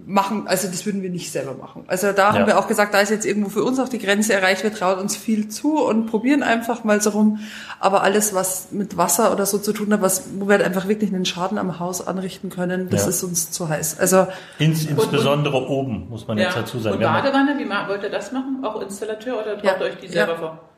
machen, 0.10 0.48
also 0.48 0.68
das 0.68 0.86
würden 0.88 1.04
wir 1.04 1.12
nicht 1.12 1.32
selber 1.32 1.54
machen. 1.54 1.84
Also 1.88 2.12
da 2.12 2.30
ja. 2.30 2.34
haben 2.34 2.48
wir 2.48 2.58
auch 2.58 2.68
gesagt, 2.68 2.96
da 2.96 3.00
ist 3.00 3.12
jetzt 3.12 3.26
irgendwo 3.26 3.50
für 3.50 3.64
uns 3.64 3.80
auch 3.80 3.90
die 3.90 4.00
Grenze 4.00 4.34
erreicht, 4.34 4.64
wir 4.64 4.74
trauen 4.74 4.98
uns 4.98 5.16
viel 5.16 5.50
zu 5.50 5.80
und 5.86 6.08
probieren 6.08 6.42
einfach 6.42 6.84
mal 6.84 7.00
so 7.00 7.12
rum. 7.12 7.40
Aber 7.80 8.02
alles, 8.02 8.34
was 8.34 8.72
mit 8.72 8.98
Wasser 8.98 9.32
oder 9.32 9.46
so 9.46 9.60
zu 9.60 9.72
tun 9.72 9.94
hat, 9.94 10.02
was, 10.02 10.24
wo 10.38 10.48
wir 10.48 10.54
halt 10.54 10.64
einfach 10.64 10.88
wirklich 10.88 11.14
einen 11.14 11.26
Schaden 11.26 11.60
am 11.60 11.80
Haus 11.80 12.06
anrichten 12.06 12.50
können, 12.50 12.90
das 12.90 13.04
ja. 13.04 13.10
ist 13.10 13.24
uns 13.24 13.52
zu 13.52 13.70
heiß. 13.70 14.00
Also 14.00 14.28
Ins, 14.58 14.86
insbesondere 14.86 15.58
und, 15.58 15.68
oben, 15.68 16.10
muss 16.10 16.28
man 16.28 16.40
ja. 16.40 16.46
jetzt 16.46 16.58
dazu 16.58 16.80
sagen. 16.80 16.96
Und 16.96 17.04
Badewanne, 17.04 17.60
wie 17.60 17.70
wollt 17.70 18.02
ihr 18.02 18.10
das 18.10 18.32
machen? 18.32 18.64
Auch 18.64 18.82
Installateur 18.82 19.40
oder 19.40 19.62
traut 19.62 19.82
euch 19.82 19.98
die 19.98 20.08
selber 20.08 20.38
vor? 20.38 20.70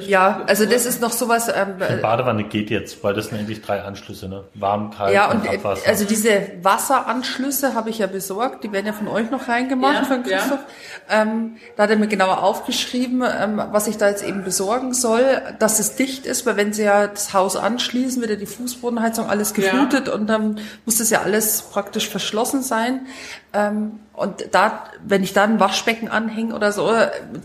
Ja, 0.00 0.42
also 0.46 0.64
das 0.66 0.86
ist 0.86 1.00
noch 1.00 1.12
sowas. 1.12 1.48
Ähm, 1.48 1.74
die 1.78 2.00
Badewanne 2.00 2.44
geht 2.44 2.70
jetzt, 2.70 3.02
weil 3.04 3.14
das 3.14 3.26
sind 3.26 3.38
eigentlich 3.38 3.62
drei 3.62 3.82
Anschlüsse, 3.82 4.28
ne? 4.28 4.44
Warm, 4.54 4.90
kalt 4.90 5.14
ja, 5.14 5.30
und, 5.30 5.42
und 5.42 5.48
Abwasser. 5.48 5.88
Also 5.88 6.04
diese 6.04 6.30
Wasseranschlüsse 6.62 7.74
habe 7.74 7.90
ich 7.90 7.98
ja 7.98 8.06
besorgt, 8.06 8.64
die 8.64 8.72
werden 8.72 8.86
ja 8.86 8.92
von 8.92 9.08
euch 9.08 9.30
noch 9.30 9.48
reingemacht, 9.48 9.94
ja, 9.94 10.04
von 10.04 10.22
Christoph. 10.22 10.60
Ja. 11.08 11.22
Ähm, 11.22 11.56
da 11.76 11.84
hat 11.84 11.90
er 11.90 11.96
mir 11.96 12.08
genauer 12.08 12.42
aufgeschrieben, 12.42 13.22
ähm, 13.22 13.62
was 13.70 13.86
ich 13.86 13.98
da 13.98 14.08
jetzt 14.08 14.24
eben 14.24 14.44
besorgen 14.44 14.94
soll, 14.94 15.42
dass 15.58 15.78
es 15.78 15.96
dicht 15.96 16.26
ist, 16.26 16.46
weil 16.46 16.56
wenn 16.56 16.72
sie 16.72 16.84
ja 16.84 17.06
das 17.06 17.34
Haus 17.34 17.56
anschließen, 17.56 18.20
wird 18.20 18.30
ja 18.30 18.36
die 18.36 18.46
Fußbodenheizung 18.46 19.28
alles 19.28 19.54
geflutet 19.54 20.08
ja. 20.08 20.14
und 20.14 20.26
dann 20.26 20.60
muss 20.86 20.98
das 20.98 21.10
ja 21.10 21.22
alles 21.22 21.62
praktisch 21.62 22.08
verschlossen 22.08 22.62
sein. 22.62 23.06
Ähm, 23.52 24.00
und 24.14 24.46
da, 24.52 24.84
wenn 25.04 25.22
ich 25.22 25.32
da 25.32 25.44
ein 25.44 25.58
Waschbecken 25.58 26.08
anhänge 26.08 26.54
oder 26.54 26.72
so, 26.72 26.92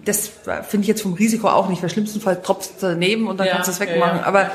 das 0.03 0.31
finde 0.67 0.81
ich 0.81 0.88
jetzt 0.88 1.01
vom 1.01 1.13
Risiko 1.13 1.47
auch 1.47 1.69
nicht. 1.69 1.81
Weil 1.81 1.89
schlimmsten 1.89 2.19
Fall 2.19 2.41
tropft 2.41 2.71
es 2.71 2.77
daneben 2.81 3.27
und 3.27 3.38
dann 3.38 3.47
ja, 3.47 3.53
kannst 3.53 3.69
du 3.69 3.71
es 3.71 3.79
wegmachen. 3.79 4.17
Ja, 4.17 4.21
ja. 4.21 4.25
Aber 4.25 4.51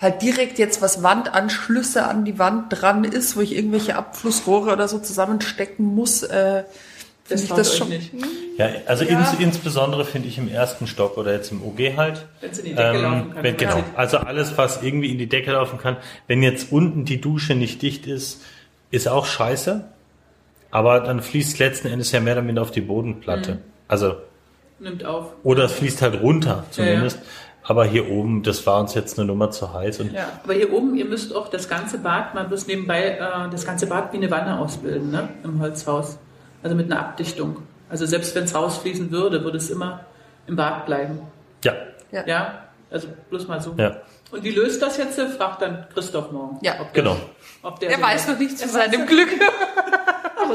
halt 0.00 0.22
direkt 0.22 0.58
jetzt 0.58 0.80
was 0.82 1.02
Wandanschlüsse 1.02 2.04
an 2.06 2.24
die 2.24 2.38
Wand 2.38 2.66
dran 2.70 3.04
ist, 3.04 3.36
wo 3.36 3.40
ich 3.40 3.56
irgendwelche 3.56 3.96
Abflussrohre 3.96 4.72
oder 4.72 4.86
so 4.86 5.00
zusammenstecken 5.00 5.84
muss, 5.84 6.22
äh, 6.22 6.62
Das 7.28 7.42
ich 7.42 7.48
das 7.50 7.76
schon 7.76 7.88
nicht. 7.88 8.12
Ja, 8.56 8.68
also 8.86 9.04
ja. 9.04 9.18
Ins, 9.18 9.34
insbesondere 9.40 10.04
finde 10.04 10.28
ich 10.28 10.38
im 10.38 10.48
ersten 10.48 10.86
Stock 10.86 11.18
oder 11.18 11.32
jetzt 11.32 11.50
im 11.50 11.62
OG 11.62 11.96
halt. 11.96 12.26
Wenn 12.40 12.50
es 12.50 12.58
in 12.58 12.64
die 12.66 12.74
Decke 12.74 12.96
ähm, 12.96 13.02
laufen 13.02 13.34
kann. 13.34 13.42
Wenn, 13.42 13.56
genau. 13.56 13.84
Also 13.96 14.18
alles, 14.18 14.56
was 14.56 14.82
irgendwie 14.82 15.10
in 15.10 15.18
die 15.18 15.28
Decke 15.28 15.50
laufen 15.50 15.78
kann. 15.78 15.96
Wenn 16.28 16.42
jetzt 16.44 16.70
unten 16.70 17.04
die 17.04 17.20
Dusche 17.20 17.56
nicht 17.56 17.82
dicht 17.82 18.06
ist, 18.06 18.42
ist 18.92 19.08
auch 19.08 19.26
scheiße. 19.26 19.84
Aber 20.70 21.00
dann 21.00 21.22
fließt 21.22 21.58
letzten 21.58 21.88
Endes 21.88 22.12
ja 22.12 22.20
mehr 22.20 22.34
damit 22.34 22.58
auf 22.58 22.70
die 22.70 22.80
Bodenplatte. 22.80 23.54
Mhm. 23.54 23.58
Also. 23.88 24.16
Nimmt 24.78 25.04
auf. 25.04 25.32
Oder 25.42 25.64
es 25.64 25.72
fließt 25.72 26.02
halt 26.02 26.20
runter, 26.20 26.64
zumindest. 26.70 27.16
Ja, 27.16 27.22
ja. 27.22 27.28
Aber 27.64 27.84
hier 27.84 28.10
oben, 28.10 28.42
das 28.42 28.66
war 28.66 28.80
uns 28.80 28.94
jetzt 28.94 29.18
eine 29.18 29.26
Nummer 29.26 29.50
zu 29.50 29.74
heiß. 29.74 30.00
Und 30.00 30.12
ja, 30.12 30.40
aber 30.42 30.54
hier 30.54 30.72
oben, 30.72 30.94
ihr 30.96 31.04
müsst 31.04 31.34
auch 31.34 31.48
das 31.48 31.68
ganze 31.68 31.98
Bad, 31.98 32.34
man 32.34 32.48
muss 32.48 32.66
nebenbei 32.66 33.18
äh, 33.18 33.50
das 33.50 33.66
ganze 33.66 33.86
Bad 33.86 34.12
wie 34.12 34.16
eine 34.16 34.30
Wanne 34.30 34.58
ausbilden, 34.58 35.10
ne? 35.10 35.28
Im 35.44 35.60
Holzhaus. 35.60 36.18
Also 36.62 36.74
mit 36.74 36.90
einer 36.90 37.00
Abdichtung. 37.00 37.58
Also 37.90 38.06
selbst 38.06 38.34
wenn 38.34 38.44
es 38.44 38.54
rausfließen 38.54 39.10
würde, 39.10 39.44
würde 39.44 39.58
es 39.58 39.68
immer 39.68 40.00
im 40.46 40.56
Bad 40.56 40.86
bleiben. 40.86 41.20
Ja. 41.62 41.74
Ja. 42.10 42.26
ja? 42.26 42.54
Also 42.90 43.08
bloß 43.28 43.48
mal 43.48 43.60
so. 43.60 43.74
Ja. 43.76 43.98
Und 44.30 44.44
wie 44.44 44.50
löst 44.50 44.80
das 44.80 44.96
jetzt? 44.96 45.20
Fragt 45.20 45.62
dann 45.62 45.86
Christoph 45.92 46.32
morgen. 46.32 46.58
Ja, 46.62 46.80
ob 46.80 46.92
genau. 46.92 47.16
ob 47.62 47.80
der 47.80 47.90
er 47.90 48.00
weiß 48.00 48.28
noch 48.28 48.38
nichts 48.38 48.60
zu 48.60 48.68
seinem 48.68 49.06
Glück. 49.06 49.28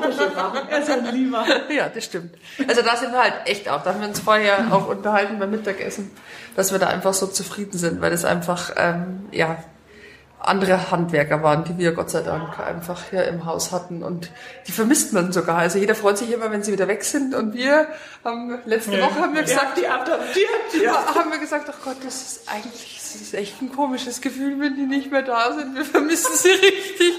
Schon 0.02 0.36
machen. 0.36 0.60
Er 0.70 0.80
ist 0.80 0.90
ein 0.90 1.06
Lieber. 1.14 1.46
Ja, 1.70 1.90
das 1.90 2.06
stimmt. 2.06 2.36
Also 2.68 2.82
da 2.82 2.96
sind 2.96 3.12
wir 3.12 3.22
halt 3.22 3.34
echt 3.46 3.70
auch. 3.70 3.84
Da 3.84 3.94
haben 3.94 4.02
wir 4.02 4.08
uns 4.08 4.20
vorher 4.20 4.68
auch 4.72 4.88
unterhalten 4.88 5.40
beim 5.40 5.52
Mittagessen, 5.52 6.12
dass 6.56 6.72
wir 6.72 6.80
da 6.80 6.88
einfach 6.88 7.14
so 7.14 7.28
zufrieden 7.28 7.78
sind, 7.78 8.02
weil 8.02 8.12
das 8.12 8.26
einfach, 8.26 8.72
ähm, 8.78 9.28
ja, 9.32 9.58
andere 10.44 10.92
Handwerker 10.92 11.42
waren, 11.42 11.64
die 11.64 11.78
wir 11.78 11.94
Gott 11.94 12.10
sei 12.10 12.22
Dank 12.22 12.60
einfach 12.60 13.02
hier 13.10 13.26
im 13.26 13.46
Haus 13.46 13.72
hatten 13.72 14.04
und 14.04 14.30
die 14.68 14.72
vermisst 14.72 15.14
man 15.14 15.32
sogar. 15.32 15.58
Also 15.58 15.80
jeder 15.80 15.96
freut 15.96 16.18
sich 16.18 16.32
immer, 16.32 16.52
wenn 16.52 16.64
sie 16.64 16.72
wieder 16.72 16.88
weg 16.88 17.04
sind 17.04 17.34
und 17.34 17.54
wir 17.54 17.88
haben 18.24 18.60
letzte 18.66 18.92
Woche 19.02 19.22
haben 19.22 19.34
wir 19.34 19.44
gesagt, 19.44 19.78
die 19.78 19.88
adoptiert, 19.88 20.84
ja. 20.84 20.94
haben 21.16 21.32
wir 21.32 21.40
gesagt, 21.40 21.70
ach 21.70 21.84
Gott, 21.84 21.98
das 22.04 22.22
ist 22.22 22.50
eigentlich 22.50 23.04
das 23.14 23.22
ist 23.22 23.34
echt 23.36 23.62
ein 23.62 23.72
komisches 23.72 24.22
Gefühl, 24.22 24.60
wenn 24.60 24.76
die 24.76 24.88
nicht 24.88 25.12
mehr 25.12 25.22
da 25.22 25.54
sind. 25.54 25.76
Wir 25.76 25.86
vermissen 25.86 26.36
sie 26.36 26.50
richtig. 26.50 27.14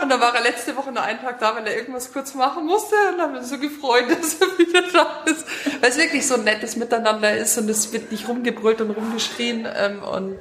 Und 0.00 0.08
dann 0.08 0.20
war 0.20 0.32
er 0.34 0.42
letzte 0.42 0.76
Woche 0.76 0.92
nur 0.92 1.02
einen 1.02 1.20
Tag 1.20 1.40
da, 1.40 1.56
weil 1.56 1.66
er 1.66 1.76
irgendwas 1.76 2.12
kurz 2.12 2.34
machen 2.34 2.66
musste 2.66 2.94
und 3.12 3.20
haben 3.20 3.36
uns 3.36 3.50
so 3.50 3.58
gefreut, 3.58 4.04
dass 4.08 4.34
er 4.34 4.58
wieder 4.58 4.82
da 4.92 5.24
ist. 5.24 5.44
Weil 5.80 5.90
es 5.90 5.98
wirklich 5.98 6.26
so 6.26 6.34
ein 6.34 6.44
nettes 6.44 6.76
Miteinander 6.76 7.36
ist 7.36 7.58
und 7.58 7.68
es 7.68 7.92
wird 7.92 8.12
nicht 8.12 8.28
rumgebrüllt 8.28 8.80
und 8.80 8.90
rumgeschrien 8.90 9.66
ähm, 9.74 10.02
und 10.04 10.38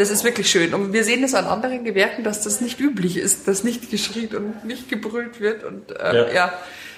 das 0.00 0.10
ist 0.10 0.24
wirklich 0.24 0.50
schön. 0.50 0.72
Und 0.72 0.94
wir 0.94 1.04
sehen 1.04 1.22
es 1.22 1.34
an 1.34 1.44
anderen 1.44 1.84
Gewerken, 1.84 2.24
dass 2.24 2.42
das 2.42 2.62
nicht 2.62 2.80
üblich 2.80 3.18
ist, 3.18 3.46
dass 3.46 3.64
nicht 3.64 3.90
geschrien 3.90 4.34
und 4.34 4.64
nicht 4.64 4.88
gebrüllt 4.88 5.40
wird. 5.40 5.62
Und 5.62 5.90
äh, 5.90 6.16
ja. 6.16 6.32
ja. 6.32 6.52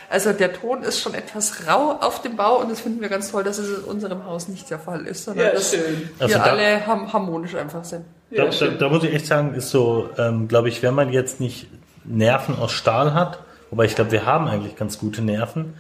also 0.09 0.32
der 0.32 0.52
Ton 0.52 0.85
ist 0.85 1.00
schon 1.00 1.14
etwas 1.14 1.66
rau 1.66 1.99
auf 2.00 2.23
dem 2.23 2.37
Bau 2.37 2.61
und 2.61 2.71
das 2.71 2.80
finden 2.80 3.00
wir 3.00 3.09
ganz 3.09 3.32
toll, 3.32 3.42
dass 3.42 3.59
es 3.59 3.76
in 3.76 3.85
unserem 3.85 4.25
Haus 4.25 4.47
nicht 4.47 4.71
der 4.71 4.78
Fall 4.78 5.04
ist, 5.09 5.25
sondern 5.25 5.47
ja, 5.47 5.52
dass 5.52 5.73
schön. 5.73 5.80
wir 5.80 6.25
also 6.25 6.38
da, 6.38 6.44
alle 6.44 6.87
harmonisch 6.87 7.56
einfach 7.56 7.82
sind. 7.82 8.04
Da, 8.30 8.44
da, 8.47 8.66
da, 8.68 8.88
muss 8.88 9.02
ich 9.02 9.12
echt 9.12 9.26
sagen, 9.26 9.54
ist 9.54 9.71
so, 9.71 10.09
ähm, 10.16 10.47
glaube 10.47 10.68
ich, 10.68 10.80
wenn 10.85 10.94
man 10.94 11.12
jetzt 11.12 11.40
nicht 11.40 11.66
Nerven 12.04 12.56
aus 12.56 12.71
Stahl 12.71 13.14
hat, 13.14 13.40
wobei 13.71 13.87
ich 13.87 13.97
glaube, 13.97 14.12
wir 14.12 14.26
haben 14.26 14.47
eigentlich 14.47 14.76
ganz 14.76 15.00
gute 15.00 15.23
Nerven, 15.23 15.75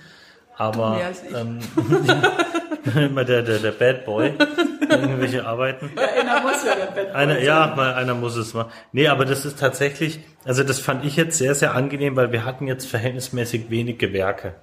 aber 0.56 1.00
ähm, 1.32 1.60
immer 2.96 3.24
der, 3.24 3.42
der, 3.42 3.60
der 3.60 3.70
Bad 3.70 4.04
Boy 4.06 4.34
irgendwelche 5.00 5.46
Arbeiten. 5.46 5.90
Ja, 5.96 6.02
einer 6.20 6.42
muss 6.42 6.64
ja 6.64 6.74
der 6.74 7.42
Ja, 7.42 7.72
mal, 7.76 7.94
einer 7.94 8.14
muss 8.14 8.36
es 8.36 8.54
machen. 8.54 8.70
Nee, 8.92 9.08
aber 9.08 9.24
das 9.24 9.44
ist 9.44 9.58
tatsächlich, 9.58 10.20
also 10.44 10.62
das 10.62 10.78
fand 10.78 11.04
ich 11.04 11.16
jetzt 11.16 11.38
sehr, 11.38 11.54
sehr 11.54 11.74
angenehm, 11.74 12.16
weil 12.16 12.32
wir 12.32 12.44
hatten 12.44 12.66
jetzt 12.66 12.86
verhältnismäßig 12.86 13.70
wenig 13.70 13.98
Gewerke. 13.98 14.54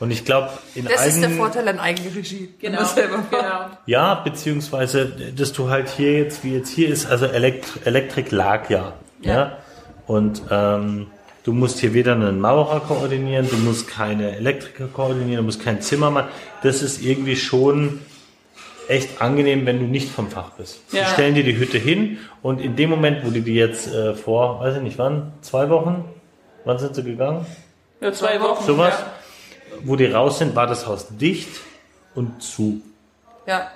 Und 0.00 0.10
ich 0.10 0.24
glaube, 0.24 0.50
in 0.74 0.86
Das 0.86 1.06
ist 1.06 1.22
der 1.22 1.30
Vorteil 1.30 1.68
an 1.68 1.78
Eigenregie. 1.78 2.54
Genau, 2.58 2.80
genau. 2.96 3.66
Ja, 3.86 4.14
beziehungsweise, 4.16 5.06
dass 5.36 5.52
du 5.52 5.70
halt 5.70 5.88
hier 5.90 6.18
jetzt, 6.18 6.42
wie 6.42 6.54
jetzt 6.54 6.70
hier 6.70 6.88
ist, 6.88 7.06
also 7.06 7.26
Elekt 7.26 7.66
Elektrik 7.84 8.32
lag 8.32 8.68
ja. 8.68 8.94
ja. 9.20 9.32
ja? 9.32 9.58
Und 10.06 10.42
ähm, 10.50 11.06
Du 11.44 11.52
musst 11.52 11.80
hier 11.80 11.92
weder 11.92 12.12
einen 12.12 12.38
Maurer 12.38 12.78
koordinieren, 12.78 13.48
du 13.50 13.56
musst 13.56 13.88
keine 13.88 14.36
Elektriker 14.36 14.86
koordinieren, 14.86 15.38
du 15.38 15.42
musst 15.42 15.60
keinen 15.60 15.80
Zimmermann. 15.80 16.28
Das 16.62 16.82
ist 16.82 17.02
irgendwie 17.02 17.34
schon 17.34 17.98
echt 18.88 19.20
angenehm, 19.20 19.66
wenn 19.66 19.78
du 19.78 19.86
nicht 19.86 20.10
vom 20.10 20.30
Fach 20.30 20.50
bist. 20.50 20.80
Ja. 20.92 21.04
Die 21.04 21.10
stellen 21.10 21.34
dir 21.34 21.44
die 21.44 21.56
Hütte 21.56 21.78
hin 21.78 22.18
und 22.42 22.60
in 22.60 22.76
dem 22.76 22.90
Moment, 22.90 23.24
wo 23.24 23.30
die 23.30 23.42
die 23.42 23.54
jetzt 23.54 23.92
äh, 23.92 24.14
vor, 24.14 24.60
weiß 24.60 24.76
ich 24.76 24.82
nicht 24.82 24.98
wann, 24.98 25.32
zwei 25.40 25.68
Wochen, 25.70 26.04
wann 26.64 26.78
sind 26.78 26.94
sie 26.94 27.02
gegangen? 27.02 27.46
Ja, 28.00 28.12
zwei 28.12 28.40
Wochen. 28.40 28.64
Sowas. 28.64 28.94
Ja. 28.98 29.78
Wo 29.84 29.96
die 29.96 30.06
raus 30.06 30.38
sind, 30.38 30.54
war 30.54 30.66
das 30.66 30.86
Haus 30.86 31.08
dicht 31.10 31.60
und 32.14 32.42
zu. 32.42 32.82
Ja. 33.46 33.68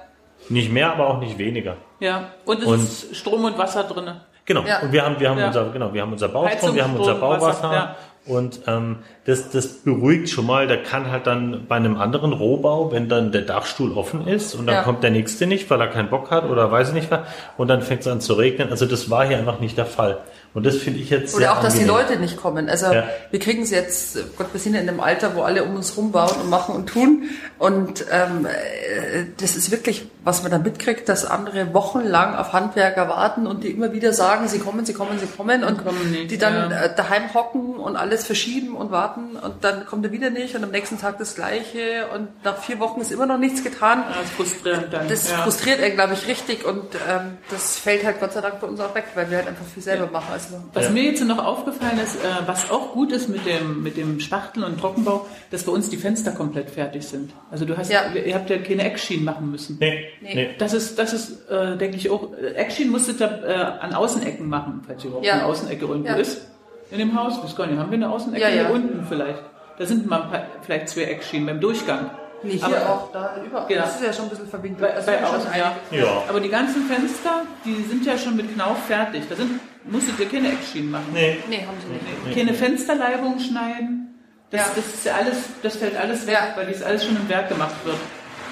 Nicht 0.49 0.71
mehr, 0.71 0.93
aber 0.93 1.09
auch 1.09 1.21
nicht 1.21 1.39
weniger. 1.39 1.77
Ja. 2.01 2.31
Und 2.45 2.61
es 2.61 2.67
und 2.67 2.81
ist 2.81 3.17
Strom 3.17 3.45
und 3.45 3.57
Wasser 3.59 3.85
drinne. 3.85 4.23
Genau. 4.45 4.65
Ja. 4.65 4.81
Und 4.81 4.93
wir 4.93 5.05
haben, 5.05 5.19
wir 5.19 5.31
haben 5.31 5.39
ja. 5.39 5.47
unser, 5.49 5.71
genau, 5.71 5.93
wir 5.93 6.03
haben 6.03 6.13
unser 6.13 6.29
Baustrom, 6.29 6.75
wir 6.75 6.85
haben 6.85 6.97
unser 6.97 7.15
Bauwasser. 7.15 7.73
Ja. 7.73 7.97
Und 8.27 8.63
ähm, 8.67 8.99
das, 9.25 9.51
das 9.51 9.69
beruhigt 9.69 10.29
schon 10.29 10.47
mal, 10.47 10.67
da 10.67 10.77
kann 10.77 11.11
halt 11.11 11.27
dann 11.29 11.67
bei 11.69 11.77
einem 11.77 11.97
anderen 11.97 12.33
Rohbau, 12.33 12.91
wenn 12.91 13.09
dann 13.09 13.31
der 13.31 13.43
Dachstuhl 13.43 13.93
offen 13.93 14.27
ist 14.27 14.55
und 14.55 14.67
dann 14.67 14.77
ja. 14.77 14.83
kommt 14.83 15.05
der 15.05 15.11
nächste 15.11 15.47
nicht, 15.47 15.71
weil 15.71 15.81
er 15.81 15.87
keinen 15.87 16.11
Bock 16.11 16.31
hat 16.33 16.51
oder 16.51 16.71
weiß 16.71 16.89
ich 16.89 16.95
nicht 16.95 17.11
was, 17.11 17.21
und 17.57 17.69
dann 17.69 17.83
fängt 17.83 18.01
es 18.01 18.09
an 18.09 18.21
zu 18.21 18.35
regnen. 18.35 18.71
Also 18.71 18.85
das 18.87 19.11
war 19.11 19.27
hier 19.27 19.39
einfach 19.39 19.61
nicht 19.61 19.79
der 19.79 19.87
Fall. 19.87 20.19
Und 20.57 20.65
das 20.65 20.77
finde 20.77 21.01
ich 21.01 21.11
jetzt. 21.11 21.35
Oder 21.35 21.53
auch, 21.53 21.61
dass 21.61 21.75
angenehm. 21.75 21.85
die 21.85 21.93
Leute 21.93 22.17
nicht 22.19 22.39
kommen. 22.39 22.71
Also 22.71 22.87
ja. 22.87 23.05
wir 23.31 23.39
kriegen 23.39 23.65
es 23.65 23.71
jetzt, 23.71 24.17
Gott, 24.39 24.47
wir 24.53 24.59
sind 24.59 24.73
ja 24.73 24.81
in 24.81 24.89
einem 24.89 25.01
Alter, 25.01 25.37
wo 25.37 25.43
alle 25.43 25.63
um 25.63 25.77
uns 25.77 25.99
rumbauen 25.99 26.35
und 26.41 26.49
machen 26.49 26.75
und 26.75 26.87
tun. 26.87 27.25
Und 27.59 28.07
ähm, 28.11 28.47
äh, 28.47 29.27
das 29.37 29.55
ist 29.55 29.71
wirklich, 29.71 30.09
was 30.25 30.43
man 30.43 30.51
da 30.51 30.59
mitkriegt, 30.59 31.11
dass 31.11 31.27
andere 31.27 31.75
wochenlang 31.75 32.35
auf 32.37 32.55
Handwerker 32.55 33.07
warten 33.07 33.47
und 33.47 33.65
die 33.65 33.69
immer 33.69 33.93
wieder 33.93 34.15
sagen, 34.15 34.49
sie 34.49 34.59
kommen, 34.59 34.87
sie 34.87 34.95
kommen, 34.95 35.19
sie 35.19 35.27
kommen 35.27 35.63
und 35.63 36.11
nicht, 36.11 36.31
die 36.31 36.39
dann 36.39 36.71
ja. 36.71 36.85
Äh, 36.85 36.97
daheim 36.97 37.35
hocken 37.35 37.77
und 37.77 37.97
alles 37.97 38.25
verschieben 38.25 38.77
und 38.77 38.91
warten 38.91 39.37
und 39.37 39.63
dann 39.63 39.87
kommt 39.87 40.07
er 40.07 40.13
wieder 40.13 40.31
nicht 40.31 40.57
und 40.57 40.65
am 40.65 40.71
nächsten 40.71 40.99
Tag 40.99 41.19
das 41.19 41.35
Gleiche 41.35 42.07
und 42.15 42.29
nach 42.45 42.59
vier 42.59 42.81
Wochen 42.81 43.01
ist 43.03 43.13
immer 43.13 43.27
noch 43.27 43.39
nichts 43.39 43.63
getan. 43.63 44.05
Ja, 44.09 44.17
das 44.23 44.31
frustriert 44.31 44.93
dann. 44.93 45.09
Das 45.09 45.31
ja. 45.31 45.37
frustriert 45.39 45.81
er, 45.81 45.91
glaube 45.91 46.15
ich, 46.15 46.27
richtig 46.27 46.65
und 46.65 46.95
ähm, 47.09 47.39
das 47.51 47.79
fällt 47.79 48.05
halt 48.05 48.21
Gott 48.21 48.33
sei 48.33 48.41
Dank 48.41 48.61
bei 48.61 48.67
uns 48.67 48.81
auch 48.81 48.95
weg, 48.95 49.05
weil 49.15 49.31
wir 49.31 49.39
halt 49.39 49.49
einfach 49.49 49.67
viel 49.67 49.83
selber 49.83 50.09
machen. 50.11 50.33
Also 50.33 50.46
was 50.73 50.85
ja. 50.85 50.91
mir 50.91 51.03
jetzt 51.05 51.25
noch 51.25 51.45
aufgefallen 51.45 51.99
ist, 51.99 52.17
äh, 52.17 52.29
was 52.47 52.71
auch 52.71 52.93
gut 52.93 53.13
ist 53.13 53.29
mit 53.29 53.47
dem, 53.47 53.83
mit 53.83 53.97
dem 53.97 54.21
Spachteln 54.21 54.65
und 54.65 54.81
Trockenbau, 54.81 55.27
dass 55.51 55.65
bei 55.65 55.73
uns 55.73 55.89
die 55.91 55.97
Fenster 55.97 56.33
komplett 56.33 56.71
fertig 56.71 57.07
sind. 57.07 57.33
Also 57.51 57.65
du 57.65 57.77
hast, 57.77 57.91
ja. 57.91 58.13
ihr 58.13 58.35
habt 58.35 58.51
ja 58.51 58.59
keine 58.59 58.85
Eckschienen 58.85 59.25
machen 59.25 59.51
müssen. 59.51 59.77
Nee. 59.81 60.07
nee. 60.21 60.51
Das 60.59 60.73
ist, 60.73 60.99
das 60.99 61.13
ist, 61.13 61.49
äh, 61.51 61.77
denke 61.77 61.97
ich 61.97 62.11
auch, 62.11 62.33
Eckschienen 62.55 62.93
musstet 62.93 63.21
ihr 63.21 63.45
äh, 63.45 63.55
an 63.55 63.95
Außenecken 63.95 64.49
machen, 64.49 64.83
falls 64.87 65.03
ihr 65.03 65.09
überhaupt 65.09 65.27
ja. 65.27 65.35
eine 65.35 65.47
Außenecke 65.47 65.85
irgendwo 65.85 66.09
ja. 66.09 66.17
ist. 66.17 66.47
In 66.91 66.99
dem 66.99 67.21
Haus, 67.21 67.41
bis 67.43 67.57
gar 67.57 67.67
nicht, 67.67 67.79
haben 67.79 67.91
wir 67.91 67.97
eine 67.97 68.11
Außenecke 68.11 68.43
ja, 68.43 68.49
hier 68.49 68.71
unten 68.71 69.05
vielleicht. 69.09 69.43
Da 69.79 69.87
sind 69.87 70.07
mal 70.07 70.21
paar, 70.21 70.47
vielleicht 70.63 70.89
zwei 70.89 71.03
Eckschienen 71.03 71.47
beim 71.47 71.61
Durchgang. 71.61 72.11
Hier 72.43 72.65
aber, 72.65 72.91
auch, 72.91 73.13
da 73.13 73.37
überall. 73.45 73.67
Genau. 73.67 73.83
Das 73.83 73.97
ist 73.97 74.05
ja 74.05 74.13
schon 74.13 74.27
ein 74.27 74.31
bisschen 74.31 74.49
verwinkelt. 74.49 74.81
Bei, 74.81 75.01
bei 75.01 75.25
außen, 75.25 75.51
ja. 75.57 75.77
ja. 75.91 76.23
Aber 76.29 76.41
die 76.41 76.49
ganzen 76.49 76.83
Fenster, 76.87 77.43
die 77.65 77.83
sind 77.83 78.05
ja 78.07 78.17
schon 78.17 78.37
mit 78.37 78.53
Knauf 78.55 78.79
fertig. 78.87 79.23
Da 79.29 79.37
sind, 79.37 79.61
musstet 79.89 80.19
ihr 80.21 80.29
keine 80.29 80.53
Eckschienen 80.53 80.91
machen. 80.91 81.11
Nee. 81.13 81.39
Nee, 81.49 81.67
haben 81.67 81.77
sie 81.81 81.93
nicht. 81.93 82.27
Nee. 82.27 82.35
Keine 82.35 82.55
Fensterleibung 82.55 83.39
schneiden. 83.39 84.15
Das, 84.51 84.61
ja. 84.61 84.73
das 84.77 84.87
ist 84.87 85.05
ja 85.07 85.15
alles, 85.17 85.37
das 85.63 85.77
fällt 85.77 85.97
alles 85.97 86.27
weg, 86.27 86.35
ja. 86.35 86.57
weil 86.57 86.67
dies 86.67 86.83
alles 86.83 87.05
schon 87.05 87.17
im 87.17 87.29
Werk 87.29 87.49
gemacht 87.49 87.75
wird. 87.85 87.97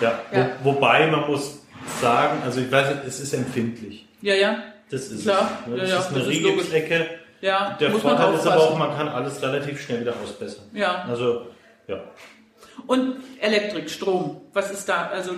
Ja, 0.00 0.20
ja. 0.32 0.50
Wo, 0.62 0.74
wobei 0.74 1.06
man 1.06 1.30
muss 1.30 1.60
sagen, 2.00 2.42
also 2.44 2.60
ich 2.60 2.70
weiß 2.70 2.96
nicht, 2.96 3.04
es 3.06 3.20
ist 3.20 3.32
empfindlich. 3.32 4.06
Ja, 4.20 4.34
ja. 4.34 4.56
Das 4.90 5.08
ist 5.08 5.22
Klar. 5.22 5.58
Es. 5.64 5.70
Ne? 5.70 5.76
Das 5.76 5.90
ja, 5.90 5.98
ist 5.98 6.08
eine 6.08 6.26
Riegelsecke. 6.26 7.06
Ja, 7.40 7.76
Der 7.78 7.90
Vorteil 7.90 8.34
ist 8.34 8.46
aber 8.46 8.62
auch, 8.62 8.78
man 8.78 8.96
kann 8.96 9.08
alles 9.08 9.42
relativ 9.42 9.80
schnell 9.82 10.00
wieder 10.00 10.14
ausbessern. 10.22 10.64
Ja. 10.72 11.04
Also, 11.06 11.48
ja. 11.86 12.00
Und 12.86 13.16
Elektrik, 13.40 13.88
Strom. 13.90 14.40
Was 14.52 14.70
ist 14.70 14.88
da? 14.88 15.06
Also 15.06 15.32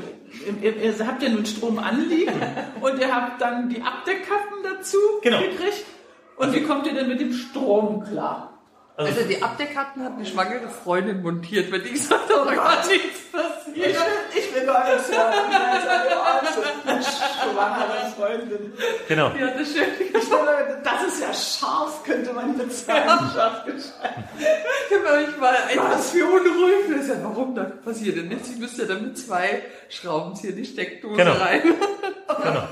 ihr, 0.63 0.77
ihr 0.77 1.07
habt 1.07 1.23
ja 1.23 1.29
nun 1.29 1.47
Strom 1.47 1.79
anliegen 1.79 2.35
und 2.81 2.99
ihr 2.99 3.15
habt 3.15 3.41
dann 3.41 3.69
die 3.69 3.81
Abdeckkappen 3.81 4.63
dazu 4.63 4.99
genau. 5.23 5.41
gekriegt. 5.41 5.85
Und 6.37 6.47
also, 6.47 6.57
wie 6.57 6.63
kommt 6.65 6.87
ihr 6.87 6.95
denn 6.95 7.09
mit 7.09 7.21
dem 7.21 7.33
Strom 7.33 8.05
klar? 8.05 8.56
Also, 8.99 9.13
also 9.13 9.29
die 9.29 9.43
Abdeckkarten 9.43 10.03
hat 10.03 10.13
eine 10.13 10.25
schwangere 10.25 10.71
Freundin 10.71 11.23
montiert, 11.23 11.71
wenn 11.71 11.83
die 11.83 11.93
gesagt 11.93 12.31
hat, 12.31 12.47
da 12.47 12.55
kann 12.55 12.89
nichts 12.89 13.31
passieren. 13.31 13.91
Ich, 14.31 14.39
ich 14.39 14.55
will 14.55 14.65
gar 14.65 14.91
nichts 14.91 15.11
hören. 15.11 15.35
Eine 16.87 17.03
schwangere 17.03 18.11
Freundin. 18.17 18.73
Genau. 19.07 19.33
Ja, 19.39 19.49
das, 19.49 19.69
das 20.83 21.03
ist 21.09 21.21
ja 21.21 21.35
scharf, 21.35 22.05
könnte 22.05 22.33
man 22.33 22.59
jetzt 22.59 22.87
sagen. 22.87 23.07
Ja. 23.07 23.31
Scharf 23.35 23.65
geschrieben. 23.67 25.29
Ich 25.29 25.41
war 25.43 25.71
etwas 25.71 26.11
für 26.11 26.25
unruhig. 26.25 26.87
Das 26.91 27.01
ist 27.03 27.09
ja, 27.09 27.17
warum 27.23 27.55
da 27.55 27.65
passiert 27.65 28.17
denn 28.17 28.29
nichts? 28.29 28.49
Ich 28.49 28.57
müsste 28.57 28.83
ja 28.83 28.89
dann 28.89 29.09
mit 29.09 29.19
zwei 29.19 29.63
Schraubenzieher 29.91 30.53
die 30.53 30.65
Steckdose 30.65 31.17
genau. 31.17 31.33
rein. 31.33 31.63
Genau. 31.63 32.69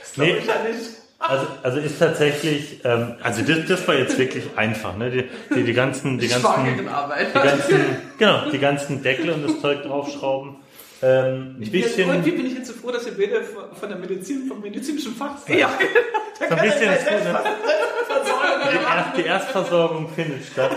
Das 0.00 0.16
nee. 0.16 0.36
ich 0.38 0.46
ja 0.46 0.62
nicht. 0.64 1.01
Also, 1.22 1.46
also 1.62 1.78
ist 1.78 1.98
tatsächlich, 1.98 2.80
ähm, 2.84 3.14
also 3.22 3.42
das, 3.42 3.66
das 3.68 3.86
war 3.86 3.94
jetzt 3.94 4.18
wirklich 4.18 4.44
einfach, 4.56 4.96
ne? 4.96 5.10
Die, 5.10 5.24
die, 5.54 5.62
die 5.62 5.72
ganzen, 5.72 6.18
die 6.18 6.28
ganzen, 6.28 6.76
die 6.76 6.84
ganzen, 7.32 7.80
genau, 8.18 8.50
die 8.50 8.58
ganzen 8.58 9.02
Deckel 9.02 9.30
und 9.30 9.44
das 9.44 9.60
Zeug 9.60 9.82
draufschrauben. 9.82 10.56
Ähm, 11.00 11.56
ein 11.60 11.70
bisschen, 11.70 12.10
und 12.10 12.24
wie 12.24 12.30
bin 12.32 12.46
ich 12.46 12.54
jetzt 12.54 12.68
so 12.68 12.74
froh, 12.74 12.90
dass 12.90 13.04
wir 13.04 13.12
beide 13.16 13.42
von 13.44 13.88
der 13.88 13.98
Medizin, 13.98 14.46
vom 14.46 14.60
medizinischen 14.60 15.14
Fach 15.14 15.38
sind. 15.38 15.58
Ja, 15.58 15.70
so 16.38 16.54
ein 16.54 16.62
bisschen 16.62 16.92
ist 16.92 17.06
gut, 17.08 17.24
ne? 17.24 17.40
die, 18.70 18.76
Erst, 18.76 19.16
die 19.16 19.22
Erstversorgung 19.22 20.08
findet 20.08 20.44
statt. 20.44 20.70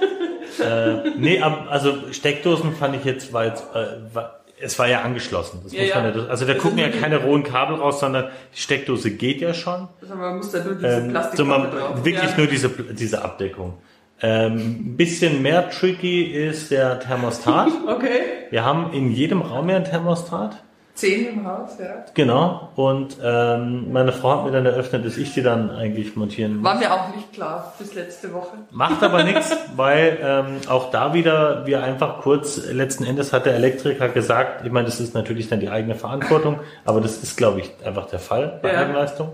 äh, 0.60 1.10
nee, 1.16 1.40
also 1.40 2.12
Steckdosen 2.12 2.74
fand 2.74 2.96
ich 2.96 3.04
jetzt, 3.04 3.32
war 3.32 3.46
jetzt, 3.46 3.64
äh, 3.74 4.14
war, 4.14 4.43
es 4.60 4.78
war 4.78 4.88
ja 4.88 5.02
angeschlossen. 5.02 5.60
Das 5.62 5.72
ja, 5.72 5.82
muss 5.82 5.94
man 5.94 6.04
ja. 6.04 6.22
Ja, 6.22 6.26
also 6.28 6.44
da 6.44 6.54
gucken 6.54 6.78
ja 6.78 6.88
keine 6.88 7.18
rohen 7.18 7.42
Kabel 7.42 7.76
raus, 7.76 8.00
sondern 8.00 8.30
die 8.54 8.60
Steckdose 8.60 9.10
geht 9.10 9.40
ja 9.40 9.54
schon. 9.54 9.88
Also 10.00 10.14
man 10.14 10.36
muss 10.36 10.50
da 10.50 10.64
nur 10.64 10.74
diese 10.74 10.88
ähm, 10.88 11.18
so 11.34 11.44
man, 11.44 11.72
Wirklich 12.04 12.30
ja. 12.30 12.36
nur 12.36 12.46
diese, 12.46 12.68
diese 12.68 13.22
Abdeckung. 13.22 13.74
Ähm, 14.22 14.56
ein 14.56 14.96
bisschen 14.96 15.42
mehr 15.42 15.70
tricky 15.70 16.22
ist 16.22 16.70
der 16.70 17.00
Thermostat. 17.00 17.68
okay. 17.88 18.20
Wir 18.50 18.64
haben 18.64 18.92
in 18.92 19.10
jedem 19.10 19.42
Raum 19.42 19.68
ja 19.68 19.76
ein 19.76 19.84
Thermostat. 19.84 20.62
Zehn 20.94 21.26
im 21.26 21.44
Haus, 21.44 21.70
ja. 21.80 22.04
Genau. 22.14 22.68
Und 22.76 23.16
ähm, 23.20 23.92
meine 23.92 24.12
Frau 24.12 24.38
hat 24.38 24.44
mir 24.44 24.52
dann 24.52 24.64
eröffnet, 24.64 25.04
dass 25.04 25.16
ich 25.16 25.34
die 25.34 25.42
dann 25.42 25.70
eigentlich 25.70 26.14
montieren 26.14 26.58
muss. 26.58 26.64
War 26.64 26.78
mir 26.78 26.92
auch 26.92 27.14
nicht 27.16 27.32
klar 27.32 27.74
bis 27.80 27.94
letzte 27.94 28.32
Woche. 28.32 28.58
Macht 28.70 29.02
aber 29.02 29.24
nichts, 29.24 29.56
weil 29.74 30.18
ähm, 30.22 30.60
auch 30.68 30.92
da 30.92 31.12
wieder 31.12 31.66
wir 31.66 31.82
einfach 31.82 32.20
kurz, 32.20 32.58
letzten 32.70 33.02
Endes 33.02 33.32
hat 33.32 33.44
der 33.44 33.56
Elektriker 33.56 34.08
gesagt, 34.08 34.64
ich 34.64 34.70
meine, 34.70 34.86
das 34.86 35.00
ist 35.00 35.14
natürlich 35.14 35.48
dann 35.48 35.58
die 35.58 35.68
eigene 35.68 35.96
Verantwortung, 35.96 36.60
aber 36.84 37.00
das 37.00 37.20
ist, 37.24 37.36
glaube 37.36 37.58
ich, 37.58 37.72
einfach 37.84 38.06
der 38.06 38.20
Fall 38.20 38.60
bei 38.62 38.72
ja. 38.72 38.82
Eigenleistung. 38.82 39.32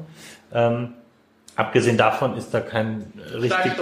Ähm, 0.55 0.95
abgesehen 1.57 1.99
davon 1.99 2.39
ist 2.39 2.55
da 2.55 2.61
kein 2.61 3.13
richtig, 3.35 3.73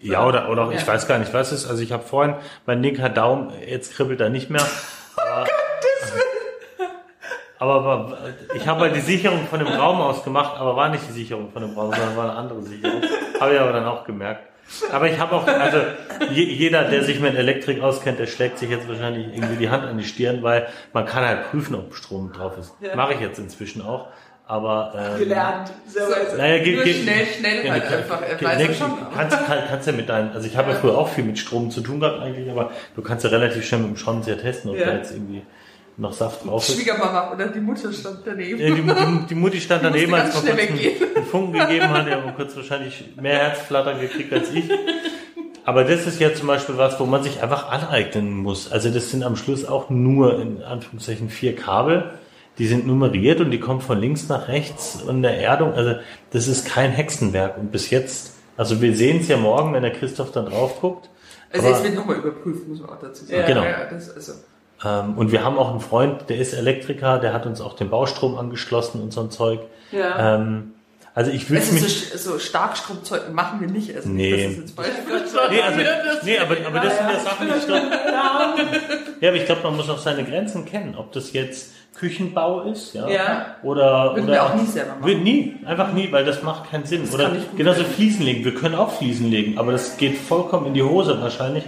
ja 0.00 0.24
oder 0.24 0.48
oder 0.48 0.66
ja. 0.66 0.72
ich 0.72 0.86
weiß 0.86 1.08
gar 1.08 1.18
nicht, 1.18 1.34
was 1.34 1.50
ist. 1.50 1.68
Also 1.68 1.82
ich 1.82 1.90
habe 1.90 2.04
vorhin 2.04 2.36
mein 2.66 2.84
linker 2.84 3.08
Daumen, 3.08 3.50
jetzt 3.66 3.94
kribbelt 3.94 4.20
er 4.20 4.30
nicht 4.30 4.48
mehr. 4.48 4.62
Aber, 5.16 5.46
aber, 7.58 7.74
aber 7.74 8.18
ich 8.54 8.66
habe 8.66 8.80
halt 8.80 8.96
die 8.96 9.00
Sicherung 9.00 9.46
von 9.46 9.58
dem 9.58 9.68
Raum 9.68 10.00
aus 10.00 10.22
gemacht, 10.24 10.58
aber 10.58 10.76
war 10.76 10.88
nicht 10.88 11.04
die 11.08 11.12
Sicherung 11.12 11.50
von 11.50 11.62
dem 11.62 11.72
Raum, 11.72 11.92
sondern 11.92 12.16
war 12.16 12.30
eine 12.30 12.38
andere 12.38 12.62
Sicherung. 12.62 13.02
Habe 13.40 13.54
ich 13.54 13.60
aber 13.60 13.72
dann 13.72 13.86
auch 13.86 14.04
gemerkt. 14.04 14.42
Aber 14.92 15.08
ich 15.08 15.18
habe 15.18 15.36
auch, 15.36 15.46
also 15.46 15.78
jeder, 16.32 16.84
der 16.84 17.04
sich 17.04 17.20
mit 17.20 17.36
Elektrik 17.36 17.80
auskennt, 17.80 18.18
der 18.18 18.26
schlägt 18.26 18.58
sich 18.58 18.68
jetzt 18.68 18.88
wahrscheinlich 18.88 19.28
irgendwie 19.28 19.56
die 19.56 19.70
Hand 19.70 19.84
an 19.84 19.96
die 19.96 20.04
Stirn, 20.04 20.42
weil 20.42 20.66
man 20.92 21.06
kann 21.06 21.24
halt 21.24 21.50
prüfen, 21.50 21.76
ob 21.76 21.94
Strom 21.94 22.32
drauf 22.32 22.58
ist. 22.58 22.74
Ja. 22.80 22.96
Mache 22.96 23.14
ich 23.14 23.20
jetzt 23.20 23.38
inzwischen 23.38 23.82
auch. 23.82 24.08
Aber 24.48 24.92
ähm, 24.96 25.18
gelernt. 25.18 25.72
So, 25.88 26.00
naja, 26.36 26.62
geht, 26.62 26.84
geht, 26.84 27.02
schnell, 27.02 27.26
schnell 27.26 27.66
ja, 27.66 27.72
halt 27.72 27.84
einfach. 27.84 28.22
Äh, 28.22 28.44
weiß 28.44 28.58
ne, 28.58 28.74
schon. 28.74 28.92
Kannst, 29.12 29.44
kann, 29.44 29.58
kannst 29.68 29.86
ja 29.88 29.92
mit 29.92 30.08
deinen, 30.08 30.32
also 30.32 30.46
ich 30.46 30.56
habe 30.56 30.70
ja. 30.70 30.76
früher 30.76 30.96
auch 30.96 31.08
viel 31.08 31.24
mit 31.24 31.38
Strom 31.38 31.70
zu 31.70 31.80
tun 31.80 31.98
gehabt 31.98 32.20
eigentlich, 32.20 32.48
aber 32.48 32.70
du 32.94 33.02
kannst 33.02 33.24
ja 33.24 33.30
relativ 33.30 33.66
schnell 33.66 33.80
mit 33.80 33.90
dem 33.90 33.96
Schraubenzieher 33.96 34.38
testen, 34.38 34.70
ob 34.70 34.76
ja. 34.76 34.86
da 34.86 34.96
jetzt 34.96 35.12
irgendwie 35.12 35.42
noch 35.96 36.12
Saft 36.12 36.44
drauf 36.44 36.68
ist. 36.68 36.76
Schwiegermama 36.76 37.32
oder 37.32 37.48
die 37.48 37.60
Mutter 37.60 37.92
stand 37.92 38.20
daneben. 38.24 38.60
Ja, 38.60 38.74
die, 38.74 38.82
die, 38.82 39.26
die 39.28 39.34
Mutti 39.34 39.60
stand 39.60 39.82
die 39.82 39.86
daneben, 39.86 40.14
als 40.14 40.34
man 40.34 40.44
kurz 40.44 40.58
einen, 40.58 41.16
einen 41.16 41.26
Funken 41.26 41.58
gegeben 41.58 41.88
hat. 41.88 42.06
Der 42.06 42.24
hat 42.24 42.36
kurz 42.36 42.56
wahrscheinlich 42.56 43.04
mehr 43.20 43.38
Herzflattern 43.38 44.00
gekriegt 44.00 44.32
als 44.32 44.52
ich. 44.52 44.64
Aber 45.64 45.84
das 45.84 46.06
ist 46.06 46.20
ja 46.20 46.32
zum 46.32 46.46
Beispiel 46.46 46.76
was, 46.76 47.00
wo 47.00 47.06
man 47.06 47.22
sich 47.22 47.42
einfach 47.42 47.70
aneignen 47.70 48.36
muss. 48.36 48.70
Also 48.70 48.90
das 48.90 49.10
sind 49.10 49.24
am 49.24 49.36
Schluss 49.36 49.64
auch 49.64 49.90
nur 49.90 50.40
in 50.40 50.62
Anführungszeichen 50.62 51.28
vier 51.28 51.56
Kabel. 51.56 52.12
Die 52.58 52.66
sind 52.66 52.86
nummeriert 52.86 53.40
und 53.40 53.50
die 53.50 53.60
kommen 53.60 53.80
von 53.80 54.00
links 54.00 54.28
nach 54.28 54.48
rechts 54.48 55.02
und 55.02 55.22
der 55.22 55.40
Erdung. 55.40 55.74
Also 55.74 55.96
das 56.30 56.46
ist 56.46 56.66
kein 56.66 56.90
Hexenwerk. 56.92 57.58
Und 57.58 57.72
bis 57.72 57.90
jetzt, 57.90 58.34
also 58.56 58.80
wir 58.80 58.94
sehen 58.94 59.20
es 59.20 59.28
ja 59.28 59.36
morgen, 59.36 59.72
wenn 59.72 59.82
der 59.82 59.92
Christoph 59.92 60.30
dann 60.30 60.46
drauf 60.46 60.80
guckt. 60.80 61.10
Also 61.52 61.68
jetzt 61.68 61.82
wird 61.84 61.94
nochmal 61.94 62.16
überprüft, 62.16 62.68
muss 62.68 62.80
man 62.80 62.90
auch 62.90 63.00
dazu 63.00 63.24
sagen. 63.24 63.40
Ja, 63.40 63.46
genau. 63.46 63.64
Ja, 63.64 63.86
das, 63.90 64.14
also 64.14 64.32
und 64.84 65.32
wir 65.32 65.42
haben 65.42 65.58
auch 65.58 65.70
einen 65.70 65.80
Freund, 65.80 66.28
der 66.28 66.38
ist 66.38 66.52
Elektriker, 66.52 67.18
der 67.18 67.32
hat 67.32 67.46
uns 67.46 67.60
auch 67.60 67.74
den 67.74 67.88
Baustrom 67.88 68.36
angeschlossen 68.36 69.02
und 69.02 69.12
so 69.12 69.22
ein 69.22 69.30
Zeug. 69.30 69.60
Ja. 69.90 70.36
Ähm, 70.36 70.72
also 71.16 71.30
ich 71.30 71.48
würde 71.48 71.64
mich 71.72 72.10
so, 72.10 72.32
so 72.32 72.38
Starkstromzeug 72.38 73.32
machen 73.32 73.58
wir 73.62 73.68
nicht. 73.68 73.96
Also 73.96 74.06
nee. 74.06 74.54
Das 74.54 74.64
ist 74.66 74.78
nee, 75.50 75.62
also, 75.62 75.80
nee, 76.24 76.38
aber, 76.38 76.56
aber 76.66 76.80
das 76.80 76.98
sind 76.98 77.10
ja 77.10 77.20
Sachen, 77.20 77.48
ich 77.56 77.66
glaube. 77.66 77.86
ja, 79.22 79.28
aber 79.30 79.36
ich 79.38 79.46
glaube, 79.46 79.62
man 79.62 79.76
muss 79.76 79.88
auch 79.88 79.98
seine 79.98 80.24
Grenzen 80.24 80.66
kennen. 80.66 80.94
Ob 80.94 81.12
das 81.12 81.32
jetzt 81.32 81.72
Küchenbau 81.98 82.64
ist, 82.64 82.92
ja, 82.92 83.08
ja. 83.08 83.46
oder 83.62 84.14
Würden 84.14 84.24
oder 84.24 84.32
wir 84.34 84.42
auch 84.44 84.54
nie 84.56 84.66
selber 84.66 84.90
machen. 84.96 85.06
Wird 85.06 85.22
nie, 85.22 85.56
einfach 85.64 85.94
nie, 85.94 86.12
weil 86.12 86.26
das 86.26 86.42
macht 86.42 86.70
keinen 86.70 86.84
Sinn. 86.84 87.02
Das 87.06 87.14
oder 87.14 87.32
genauso 87.56 87.84
Fliesen 87.84 88.22
legen. 88.22 88.44
Wir 88.44 88.54
können 88.54 88.74
auch 88.74 88.92
Fliesen 88.92 89.30
legen, 89.30 89.56
aber 89.56 89.72
das 89.72 89.96
geht 89.96 90.18
vollkommen 90.18 90.66
in 90.66 90.74
die 90.74 90.82
Hose 90.82 91.18
wahrscheinlich. 91.22 91.64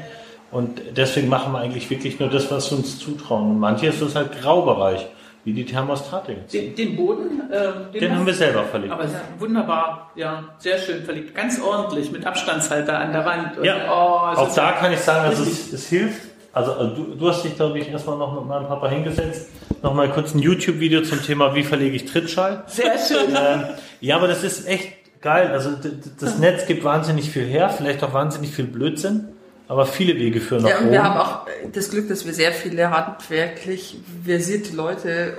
Und 0.51 0.81
deswegen 0.97 1.29
machen 1.29 1.53
wir 1.53 1.59
eigentlich 1.59 1.91
wirklich 1.91 2.19
nur 2.19 2.31
das, 2.31 2.51
was 2.51 2.71
wir 2.71 2.79
uns 2.79 2.99
zutrauen. 2.99 3.51
Und 3.51 3.59
manche 3.59 3.89
ist 3.89 4.01
das 4.01 4.15
halt 4.15 4.41
Graubereich, 4.41 5.07
wie 5.45 5.53
die 5.53 5.65
Thermostate. 5.65 6.37
Den, 6.53 6.75
den 6.75 6.97
Boden, 6.97 7.43
äh, 7.51 7.93
den, 7.93 8.01
den 8.01 8.15
haben 8.17 8.27
wir 8.27 8.33
selber 8.33 8.65
verlegt. 8.65 8.93
Aber 8.93 9.05
wunderbar, 9.39 10.11
ja, 10.15 10.45
sehr 10.59 10.79
schön 10.79 11.05
verlegt. 11.05 11.35
Ganz 11.35 11.61
ordentlich, 11.61 12.11
mit 12.11 12.27
Abstandshalter 12.27 12.99
an 12.99 13.13
der 13.13 13.25
Wand. 13.27 13.59
Und, 13.59 13.65
ja, 13.65 13.77
oh, 13.89 14.39
auch 14.41 14.55
da 14.55 14.73
kann 14.73 14.93
ich 14.93 15.01
sagen, 15.01 15.27
also 15.27 15.43
es, 15.43 15.73
es 15.73 15.87
hilft. 15.89 16.23
Also 16.55 16.73
äh, 16.73 16.95
du, 16.95 17.15
du 17.15 17.29
hast 17.29 17.45
dich, 17.45 17.55
glaube 17.55 17.79
ich, 17.79 17.91
erstmal 17.91 18.17
noch 18.17 18.35
mit 18.35 18.49
meinem 18.49 18.69
Papa 18.69 18.89
hingesetzt. 18.89 19.51
Nochmal 19.83 20.11
kurz 20.11 20.35
ein 20.35 20.39
YouTube-Video 20.39 21.03
zum 21.03 21.23
Thema, 21.23 21.55
wie 21.55 21.63
verlege 21.63 21.95
ich 21.95 22.07
Trittschall. 22.07 22.65
Sehr 22.67 22.99
schön. 22.99 23.37
Ähm, 23.37 23.65
ja, 24.01 24.17
aber 24.17 24.29
das 24.29 24.43
ist 24.43 24.67
echt 24.67 25.21
geil. 25.21 25.49
Also 25.53 25.73
das 26.19 26.39
Netz 26.39 26.67
gibt 26.67 26.85
wahnsinnig 26.85 27.31
viel 27.31 27.45
her, 27.45 27.69
vielleicht 27.69 28.03
auch 28.03 28.15
wahnsinnig 28.15 28.51
viel 28.51 28.65
Blödsinn 28.65 29.29
aber 29.69 29.85
viele 29.85 30.17
Wege 30.17 30.41
führen 30.41 30.63
nach 30.63 30.71
ja, 30.71 30.77
und 30.79 30.85
oben. 30.85 30.93
Wir 30.93 31.05
haben 31.05 31.21
auch 31.21 31.47
das 31.75 31.91
Glück, 31.91 32.09
dass 32.09 32.25
wir 32.25 32.33
sehr 32.33 32.53
viele 32.53 32.91
handwerklich 32.91 33.99
versierte 34.25 34.75
Leute 34.75 35.37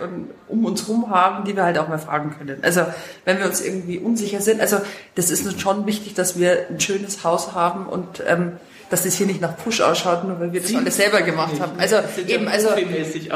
um 0.47 0.65
uns 0.65 0.87
herum 0.87 1.09
haben, 1.09 1.45
die 1.45 1.55
wir 1.55 1.63
halt 1.63 1.79
auch 1.79 1.87
mal 1.87 1.97
fragen 1.97 2.35
können. 2.37 2.59
Also 2.61 2.85
wenn 3.25 3.39
wir 3.39 3.47
uns 3.47 3.59
irgendwie 3.59 3.97
unsicher 3.97 4.39
sind, 4.39 4.61
also 4.61 4.77
das 5.15 5.31
ist 5.31 5.47
uns 5.47 5.59
schon 5.59 5.87
wichtig, 5.87 6.13
dass 6.13 6.39
wir 6.39 6.67
ein 6.69 6.79
schönes 6.79 7.23
Haus 7.23 7.55
haben 7.55 7.87
und 7.87 8.23
ähm, 8.27 8.53
dass 8.91 9.03
das 9.03 9.15
hier 9.15 9.25
nicht 9.25 9.41
nach 9.41 9.57
Push 9.57 9.81
ausschaut, 9.81 10.23
nur 10.23 10.39
weil 10.39 10.53
wir 10.53 10.61
das 10.61 10.75
alles 10.75 10.97
selber 10.97 11.21
gemacht 11.21 11.53
nicht. 11.53 11.61
haben. 11.61 11.79
Also 11.79 11.97
eben, 12.27 12.47
also 12.47 12.69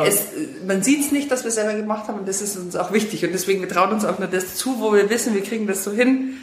es, 0.03 0.25
man 0.65 0.84
sieht 0.84 1.01
es 1.01 1.12
nicht, 1.12 1.32
dass 1.32 1.43
wir 1.43 1.51
selber 1.51 1.73
gemacht 1.73 2.08
haben 2.08 2.19
und 2.19 2.27
das 2.27 2.41
ist 2.41 2.56
uns 2.56 2.75
auch 2.75 2.91
wichtig 2.91 3.25
und 3.25 3.32
deswegen 3.34 3.62
wir 3.62 3.69
trauen 3.69 3.91
uns 3.91 4.06
auch 4.06 4.19
nur 4.19 4.27
das 4.27 4.56
zu, 4.56 4.79
wo 4.79 4.93
wir 4.93 5.10
wissen, 5.10 5.34
wir 5.34 5.43
kriegen 5.43 5.65
das 5.65 5.84
so 5.84 5.91
hin 5.91 6.38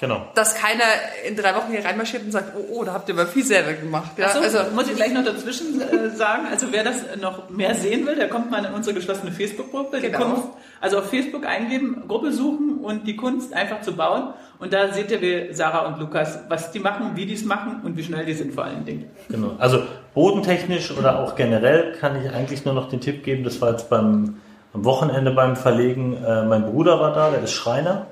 Genau. 0.00 0.26
Dass 0.34 0.54
keiner 0.54 0.84
in 1.26 1.36
drei 1.36 1.54
Wochen 1.54 1.70
hier 1.70 1.84
reinmarschiert 1.84 2.24
und 2.24 2.32
sagt, 2.32 2.52
oh, 2.56 2.78
oh, 2.78 2.84
da 2.84 2.94
habt 2.94 3.08
ihr 3.08 3.14
aber 3.14 3.26
viel 3.26 3.44
selber 3.44 3.72
gemacht. 3.74 4.18
Ja? 4.18 4.30
So, 4.30 4.40
also 4.40 4.58
muss 4.74 4.88
ich 4.88 4.96
gleich 4.96 5.12
noch 5.12 5.24
dazwischen 5.24 5.80
äh, 5.80 6.10
sagen, 6.10 6.46
also 6.50 6.66
wer 6.70 6.82
das 6.82 6.96
noch 7.20 7.48
mehr 7.48 7.74
sehen 7.74 8.06
will, 8.06 8.16
der 8.16 8.28
kommt 8.28 8.50
mal 8.50 8.64
in 8.64 8.74
unsere 8.74 8.94
geschlossene 8.94 9.30
Facebook-Gruppe. 9.30 10.00
Genau. 10.00 10.54
also 10.80 10.98
auf 10.98 11.10
Facebook 11.10 11.46
eingeben, 11.46 12.04
Gruppe 12.08 12.32
suchen 12.32 12.78
und 12.82 13.06
die 13.06 13.16
Kunst 13.16 13.54
einfach 13.54 13.80
zu 13.82 13.94
bauen. 13.94 14.34
Und 14.58 14.72
da 14.72 14.92
seht 14.92 15.10
ihr, 15.10 15.20
wie 15.20 15.52
Sarah 15.52 15.86
und 15.86 15.98
Lukas, 15.98 16.40
was 16.48 16.72
die 16.72 16.80
machen, 16.80 17.12
wie 17.14 17.26
die 17.26 17.34
es 17.34 17.44
machen 17.44 17.80
und 17.84 17.96
wie 17.96 18.02
schnell 18.02 18.24
die 18.24 18.34
sind 18.34 18.52
vor 18.52 18.64
allen 18.64 18.84
Dingen. 18.84 19.10
Genau. 19.28 19.52
Also 19.58 19.82
bodentechnisch 20.14 20.90
oder 20.96 21.20
auch 21.20 21.36
generell 21.36 21.92
kann 22.00 22.20
ich 22.22 22.30
eigentlich 22.30 22.64
nur 22.64 22.74
noch 22.74 22.88
den 22.88 23.00
Tipp 23.00 23.22
geben, 23.24 23.44
das 23.44 23.60
war 23.60 23.70
jetzt 23.70 23.88
beim 23.90 24.36
am 24.72 24.84
Wochenende 24.84 25.30
beim 25.30 25.54
Verlegen, 25.54 26.16
äh, 26.24 26.44
mein 26.44 26.64
Bruder 26.64 26.98
war 26.98 27.14
da, 27.14 27.30
der 27.30 27.44
ist 27.44 27.52
Schreiner 27.52 28.08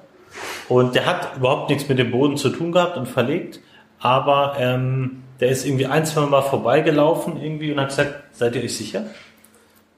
und 0.68 0.95
der 0.95 1.07
hat 1.07 1.37
überhaupt 1.37 1.71
nichts 1.71 1.88
mit 1.88 1.99
dem 1.99 2.11
Boden 2.11 2.37
zu 2.37 2.51
tun 2.51 2.73
gehabt 2.73 2.97
und 2.97 3.07
verlegt, 3.07 3.61
aber 3.99 4.57
ähm, 4.59 5.23
der 5.40 5.51
ist 5.51 5.66
irgendwie 5.66 5.87
ein, 5.87 6.07
zwei 6.07 6.27
Mal 6.27 6.42
vorbeigelaufen 6.42 7.42
irgendwie 7.42 7.73
und 7.73 7.81
hat 7.81 7.88
gesagt, 7.88 8.14
seid 8.33 8.55
ihr 8.57 8.62
euch 8.62 8.77
sicher? 8.77 9.05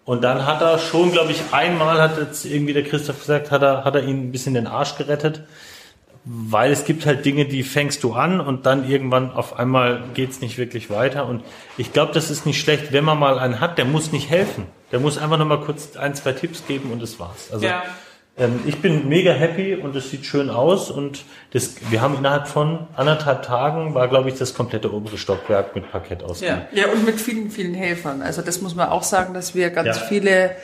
Und 0.05 0.23
dann 0.23 0.47
hat 0.47 0.61
er 0.61 0.79
schon, 0.79 1.13
glaube 1.13 1.33
ich, 1.33 1.41
einmal 1.53 2.01
hat 2.01 2.19
jetzt 2.19 2.45
irgendwie 2.45 2.75
der 2.75 2.85
Christoph 2.85 3.21
gesagt, 3.21 3.51
hat 3.51 3.63
er, 3.63 3.85
hat 3.85 3.95
er 3.95 4.05
ihn 4.05 4.29
ein 4.29 4.33
bisschen 4.33 4.55
den 4.55 4.67
Arsch 4.67 4.97
gerettet, 4.97 5.43
weil 6.25 6.73
es 6.73 6.85
gibt 6.85 7.07
halt 7.07 7.25
Dinge, 7.25 7.47
die 7.47 7.63
fängst 7.63 8.03
du 8.03 8.15
an 8.15 8.41
und 8.41 8.67
dann 8.67 8.89
irgendwann 8.89 9.31
auf 9.31 9.59
einmal 9.59 10.03
geht's 10.15 10.41
nicht 10.41 10.59
wirklich 10.59 10.91
weiter. 10.91 11.27
Und 11.27 11.43
ich 11.77 11.93
glaube, 11.93 12.13
das 12.13 12.31
ist 12.31 12.45
nicht 12.47 12.61
schlecht, 12.61 12.93
wenn 12.93 13.05
man 13.05 13.19
mal 13.19 13.39
einen 13.39 13.61
hat, 13.61 13.79
der 13.79 13.85
muss 13.85 14.13
nicht 14.13 14.31
helfen. 14.31 14.67
Der 14.93 15.01
muss 15.01 15.19
einfach 15.19 15.39
nur 15.39 15.47
mal 15.47 15.61
kurz 15.61 15.97
ein, 15.97 16.15
zwei 16.15 16.33
Tipps 16.33 16.67
geben 16.67 16.91
und 16.93 17.03
das 17.03 17.19
war's. 17.19 17.51
Also 17.53 17.67
ja. 17.67 17.83
Ähm, 18.37 18.61
ich 18.67 18.83
bin 18.83 19.09
mega 19.09 19.33
happy 19.33 19.75
und 19.75 19.95
es 19.95 20.11
sieht 20.11 20.27
schön 20.27 20.51
aus 20.51 20.91
und 20.91 21.25
das, 21.53 21.77
wir 21.91 22.01
haben 22.01 22.17
innerhalb 22.17 22.49
von 22.49 22.89
anderthalb 22.97 23.43
Tagen 23.43 23.95
war, 23.95 24.09
glaube 24.09 24.29
ich, 24.29 24.37
das 24.37 24.55
komplette 24.55 24.93
obere 24.93 25.19
Stockwerk 25.19 25.77
mit 25.77 25.91
Parkett 25.91 26.23
aus. 26.25 26.41
Ja. 26.41 26.67
ja, 26.73 26.87
und 26.91 27.05
mit 27.05 27.21
vielen, 27.21 27.51
vielen 27.51 27.75
Helfern. 27.75 28.23
Also 28.23 28.43
das 28.43 28.61
muss 28.61 28.75
man 28.75 28.89
auch 28.89 29.05
sagen, 29.05 29.35
dass 29.35 29.55
wir 29.55 29.71
ganz 29.71 29.99
ja. 29.99 30.07
viele 30.07 30.57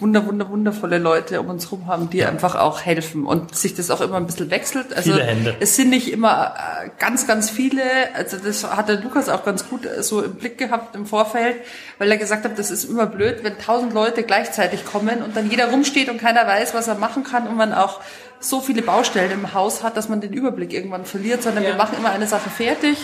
wunder, 0.00 0.26
wunder, 0.26 0.48
wundervolle 0.48 0.98
Leute 0.98 1.40
um 1.40 1.48
uns 1.48 1.66
herum 1.66 1.86
haben, 1.86 2.10
die 2.10 2.18
ja. 2.18 2.28
einfach 2.28 2.54
auch 2.54 2.80
helfen 2.80 3.26
und 3.26 3.54
sich 3.54 3.74
das 3.74 3.90
auch 3.90 4.00
immer 4.00 4.16
ein 4.16 4.26
bisschen 4.26 4.50
wechselt. 4.50 4.94
Also 4.94 5.12
viele 5.12 5.24
Hände. 5.24 5.56
es 5.60 5.76
sind 5.76 5.90
nicht 5.90 6.10
immer 6.10 6.54
äh, 6.56 6.88
ganz, 6.98 7.26
ganz 7.26 7.50
viele. 7.50 7.82
Also 8.14 8.38
das 8.38 8.64
hat 8.64 8.88
der 8.88 9.00
Lukas 9.00 9.28
auch 9.28 9.44
ganz 9.44 9.68
gut 9.68 9.84
äh, 9.84 10.02
so 10.02 10.22
im 10.22 10.34
Blick 10.34 10.58
gehabt 10.58 10.96
im 10.96 11.06
Vorfeld, 11.06 11.56
weil 11.98 12.10
er 12.10 12.16
gesagt 12.16 12.44
hat, 12.44 12.58
das 12.58 12.70
ist 12.70 12.84
immer 12.84 13.06
blöd, 13.06 13.40
wenn 13.42 13.58
tausend 13.58 13.92
Leute 13.92 14.22
gleichzeitig 14.22 14.84
kommen 14.84 15.22
und 15.22 15.36
dann 15.36 15.50
jeder 15.50 15.70
rumsteht 15.70 16.08
und 16.08 16.18
keiner 16.18 16.46
weiß, 16.46 16.74
was 16.74 16.88
er 16.88 16.94
machen 16.94 17.22
kann 17.22 17.46
und 17.46 17.56
man 17.56 17.74
auch 17.74 18.00
so 18.40 18.60
viele 18.60 18.80
Baustellen 18.80 19.30
im 19.30 19.52
Haus 19.52 19.82
hat, 19.82 19.98
dass 19.98 20.08
man 20.08 20.22
den 20.22 20.32
Überblick 20.32 20.72
irgendwann 20.72 21.04
verliert, 21.04 21.42
sondern 21.42 21.62
ja. 21.62 21.70
wir 21.70 21.76
machen 21.76 21.96
immer 21.98 22.10
eine 22.10 22.26
Sache 22.26 22.48
fertig 22.48 22.96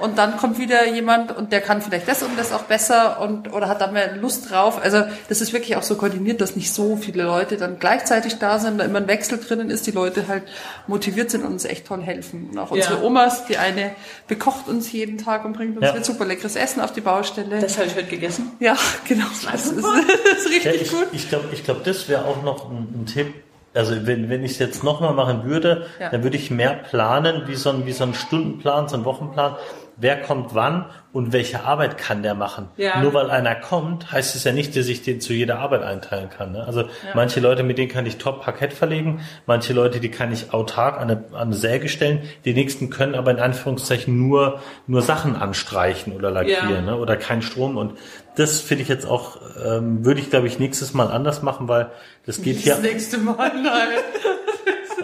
und 0.00 0.18
dann 0.18 0.36
kommt 0.36 0.58
wieder 0.58 0.88
jemand 0.88 1.36
und 1.36 1.52
der 1.52 1.60
kann 1.60 1.80
vielleicht 1.80 2.08
das 2.08 2.22
und 2.22 2.36
das 2.36 2.52
auch 2.52 2.62
besser 2.62 3.20
und 3.20 3.52
oder 3.52 3.68
hat 3.68 3.80
da 3.80 3.86
mehr 3.86 4.16
Lust 4.16 4.50
drauf. 4.50 4.80
Also 4.82 5.04
das 5.28 5.40
ist 5.40 5.52
wirklich 5.52 5.76
auch 5.76 5.82
so 5.82 5.94
koordiniert, 5.94 6.40
dass 6.40 6.56
nicht 6.56 6.72
so 6.72 6.96
viele 6.96 7.22
Leute 7.22 7.56
dann 7.56 7.78
gleichzeitig 7.78 8.38
da 8.38 8.58
sind, 8.58 8.78
da 8.78 8.84
immer 8.84 8.98
ein 8.98 9.06
Wechsel 9.06 9.38
drinnen 9.38 9.70
ist, 9.70 9.86
die 9.86 9.92
Leute 9.92 10.26
halt 10.26 10.42
motiviert 10.88 11.30
sind 11.30 11.44
und 11.44 11.52
uns 11.52 11.64
echt 11.64 11.86
toll 11.86 12.02
helfen. 12.02 12.50
Und 12.50 12.58
auch 12.58 12.72
unsere 12.72 12.94
ja. 12.94 13.02
Omas, 13.02 13.46
die 13.46 13.56
eine 13.56 13.92
bekocht 14.26 14.68
uns 14.68 14.90
jeden 14.90 15.18
Tag 15.18 15.44
und 15.44 15.52
bringt 15.52 15.76
uns 15.76 15.86
ja. 15.86 16.02
super 16.02 16.24
leckeres 16.24 16.56
Essen 16.56 16.80
auf 16.80 16.92
die 16.92 17.00
Baustelle. 17.00 17.60
Das 17.60 17.78
habe 17.78 17.86
ich 17.86 17.94
heute 17.94 18.08
gegessen. 18.08 18.50
Ja, 18.58 18.76
genau. 19.06 19.26
Das 19.50 19.66
ist, 19.66 19.76
das 19.84 20.38
ist 20.38 20.50
richtig 20.50 20.64
ja, 20.64 20.72
ich, 20.72 20.90
gut. 20.90 21.06
Ich 21.12 21.28
glaube, 21.28 21.48
ich 21.52 21.64
glaub, 21.64 21.84
das 21.84 22.08
wäre 22.08 22.24
auch 22.24 22.42
noch 22.42 22.68
ein, 22.68 23.02
ein 23.02 23.06
Tipp, 23.06 23.32
also 23.74 24.06
wenn, 24.06 24.30
wenn 24.30 24.44
ich 24.44 24.52
es 24.52 24.58
jetzt 24.58 24.84
nochmal 24.84 25.14
machen 25.14 25.44
würde, 25.44 25.86
ja. 25.98 26.08
dann 26.08 26.22
würde 26.22 26.36
ich 26.36 26.50
mehr 26.50 26.74
planen, 26.74 27.42
wie 27.46 27.56
so, 27.56 27.70
ein, 27.70 27.86
wie 27.86 27.92
so 27.92 28.04
ein 28.04 28.14
Stundenplan, 28.14 28.88
so 28.88 28.96
ein 28.96 29.04
Wochenplan 29.04 29.56
wer 29.96 30.20
kommt 30.20 30.54
wann 30.54 30.86
und 31.12 31.32
welche 31.32 31.62
Arbeit 31.62 31.96
kann 31.96 32.22
der 32.22 32.34
machen. 32.34 32.68
Ja. 32.76 33.00
Nur 33.00 33.14
weil 33.14 33.30
einer 33.30 33.54
kommt, 33.54 34.10
heißt 34.10 34.34
es 34.34 34.42
ja 34.44 34.52
nicht, 34.52 34.76
dass 34.76 34.88
ich 34.88 35.02
den 35.02 35.20
zu 35.20 35.32
jeder 35.32 35.60
Arbeit 35.60 35.82
einteilen 35.82 36.28
kann. 36.28 36.52
Ne? 36.52 36.64
Also 36.64 36.82
ja. 36.82 36.88
manche 37.14 37.38
Leute, 37.40 37.62
mit 37.62 37.78
denen 37.78 37.88
kann 37.88 38.04
ich 38.04 38.18
top 38.18 38.42
Parkett 38.42 38.72
verlegen, 38.72 39.20
manche 39.46 39.72
Leute, 39.72 40.00
die 40.00 40.10
kann 40.10 40.32
ich 40.32 40.52
autark 40.52 40.96
an 40.96 41.10
eine, 41.10 41.24
an 41.32 41.48
eine 41.48 41.54
Säge 41.54 41.88
stellen, 41.88 42.22
die 42.44 42.52
nächsten 42.52 42.90
können 42.90 43.14
aber 43.14 43.30
in 43.30 43.38
Anführungszeichen 43.38 44.18
nur, 44.18 44.60
nur 44.86 45.02
Sachen 45.02 45.36
anstreichen 45.36 46.12
oder 46.12 46.32
lackieren 46.32 46.74
ja. 46.74 46.80
ne? 46.80 46.96
oder 46.96 47.16
kein 47.16 47.42
Strom 47.42 47.76
und 47.76 47.96
das 48.34 48.60
finde 48.60 48.82
ich 48.82 48.88
jetzt 48.88 49.06
auch, 49.06 49.38
ähm, 49.64 50.04
würde 50.04 50.20
ich 50.20 50.30
glaube 50.30 50.48
ich 50.48 50.58
nächstes 50.58 50.94
Mal 50.94 51.12
anders 51.12 51.42
machen, 51.42 51.68
weil 51.68 51.92
das 52.26 52.42
geht 52.42 52.56
hier. 52.56 52.74
Das 52.74 52.82
nächste 52.82 53.18
Mal, 53.18 53.52
nein. 53.62 53.88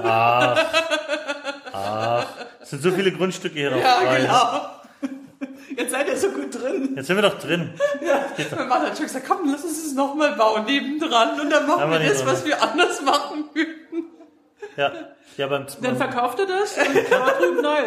Ach, 0.02 0.64
ach, 1.72 2.26
es 2.60 2.70
sind 2.70 2.82
so 2.82 2.90
viele 2.90 3.12
Grundstücke 3.12 3.58
hier 3.58 3.70
noch 3.70 3.80
ja, 3.80 4.00
frei. 4.02 4.20
Genau. 4.22 4.79
Jetzt 5.76 5.90
seid 5.90 6.08
ihr 6.08 6.16
so 6.16 6.30
gut 6.30 6.54
drin. 6.54 6.94
Jetzt 6.96 7.06
sind 7.06 7.16
wir 7.16 7.22
doch 7.22 7.38
drin. 7.38 7.72
Ja, 8.00 8.24
mein 8.56 8.68
Mann 8.68 8.82
hat 8.82 8.96
schon 8.96 9.06
gesagt, 9.06 9.26
komm, 9.28 9.50
lass 9.50 9.62
uns 9.62 9.84
das 9.84 9.92
nochmal 9.92 10.32
bauen 10.32 10.64
nebendran 10.64 11.38
und 11.40 11.50
dann 11.50 11.66
machen 11.66 11.90
wir 11.90 11.98
das, 11.98 12.24
was 12.24 12.44
wir 12.44 12.62
anders 12.62 13.02
machen 13.02 13.44
würden. 13.52 14.06
Ja. 14.76 14.92
Ja, 15.36 15.46
beim, 15.46 15.66
Dann 15.80 15.96
verkauft 15.96 16.38
er 16.40 16.46
das 16.46 16.76
und 16.76 17.10
ja. 17.10 17.30
drüben 17.30 17.62
neu. 17.62 17.78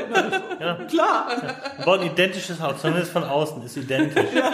Ja. 0.60 0.76
Klar. 0.86 1.28
Wir 1.78 1.86
bauen 1.86 2.00
ein 2.00 2.08
identisches 2.08 2.60
Haus, 2.60 2.82
sondern 2.82 3.02
ist 3.02 3.12
von 3.12 3.24
außen, 3.24 3.64
ist 3.66 3.78
identisch. 3.78 4.34
Ja. 4.34 4.52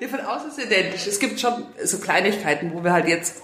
ja, 0.00 0.08
von 0.08 0.20
außen 0.20 0.50
ist 0.50 0.58
identisch. 0.58 1.06
Es 1.06 1.18
gibt 1.18 1.40
schon 1.40 1.64
so 1.82 1.98
Kleinigkeiten, 1.98 2.72
wo 2.74 2.82
wir 2.82 2.92
halt 2.92 3.06
jetzt 3.06 3.42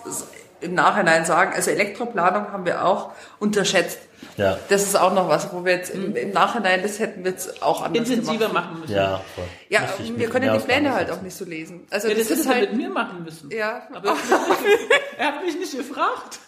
im 0.60 0.74
Nachhinein 0.74 1.24
sagen, 1.24 1.52
also 1.54 1.70
Elektroplanung 1.70 2.52
haben 2.52 2.66
wir 2.66 2.84
auch 2.84 3.12
unterschätzt. 3.38 4.00
Ja. 4.36 4.58
Das 4.68 4.82
ist 4.82 4.96
auch 4.96 5.12
noch 5.12 5.28
was, 5.28 5.52
wo 5.52 5.64
wir 5.64 5.72
jetzt 5.72 5.90
im, 5.90 6.14
im 6.14 6.30
Nachhinein, 6.30 6.82
das 6.82 6.98
hätten 6.98 7.24
wir 7.24 7.32
jetzt 7.32 7.62
auch 7.62 7.82
anders 7.82 8.08
Intensiver 8.08 8.48
gemacht. 8.48 8.70
machen 8.70 8.80
müssen. 8.80 8.94
Ja, 8.94 9.20
voll. 9.34 9.44
Ja, 9.68 9.80
wir 9.98 10.30
können 10.30 10.52
die 10.52 10.64
Pläne 10.64 10.94
halt 10.94 11.10
auch 11.10 11.22
nicht 11.22 11.36
so 11.36 11.44
lesen. 11.44 11.86
Also 11.90 12.08
ja, 12.08 12.14
das, 12.14 12.28
das 12.28 12.38
ist 12.40 12.48
halt 12.48 12.70
mit 12.70 12.80
mir 12.80 12.90
machen 12.90 13.24
müssen. 13.24 13.50
Ja. 13.50 13.88
Aber 13.92 14.16
er 15.18 15.26
hat 15.26 15.44
mich 15.44 15.58
nicht 15.58 15.76
gefragt. 15.76 16.40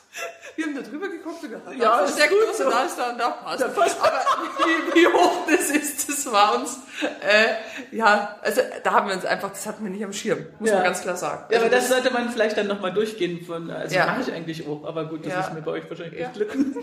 Wir 0.57 0.67
haben 0.67 0.75
da 0.75 0.83
drüber 0.83 1.09
geguckt 1.09 1.43
und 1.43 1.51
gedacht, 1.51 1.75
ja, 1.79 2.01
ist 2.01 2.17
gut, 2.17 2.57
so. 2.57 2.69
da 2.69 2.85
ist 2.85 2.99
da 2.99 3.11
und 3.11 3.19
da 3.19 3.31
passt. 3.31 3.63
Aber 3.63 4.21
wie, 4.59 5.01
wie, 5.01 5.07
hoch 5.07 5.47
das 5.49 5.71
ist, 5.71 6.09
das 6.09 6.31
war 6.33 6.57
uns, 6.57 6.79
äh, 7.21 7.97
ja, 7.97 8.37
also 8.43 8.61
da 8.83 8.93
haben 8.93 9.09
wir 9.09 9.15
uns 9.15 9.25
einfach, 9.25 9.51
das 9.51 9.67
hatten 9.67 9.85
wir 9.85 9.91
nicht 9.91 10.05
am 10.05 10.13
Schirm, 10.13 10.47
muss 10.59 10.69
ja. 10.69 10.77
man 10.77 10.85
ganz 10.85 11.03
klar 11.03 11.17
sagen. 11.17 11.45
Ja, 11.49 11.57
also 11.57 11.67
aber 11.67 11.77
das, 11.77 11.89
das, 11.89 11.97
sollte 11.97 12.13
man 12.13 12.31
vielleicht 12.31 12.57
dann 12.59 12.67
nochmal 12.67 12.93
durchgehen 12.93 13.45
von, 13.45 13.71
also 13.71 13.95
ja. 13.95 14.07
mache 14.07 14.23
ich 14.23 14.33
eigentlich 14.33 14.67
auch, 14.67 14.85
aber 14.85 15.05
gut, 15.05 15.25
das 15.25 15.33
ja. 15.33 15.41
ist 15.41 15.55
mir 15.55 15.63
bei 15.63 15.71
euch 15.71 15.89
wahrscheinlich 15.89 16.21
ja. 16.21 16.29
glücken. 16.29 16.75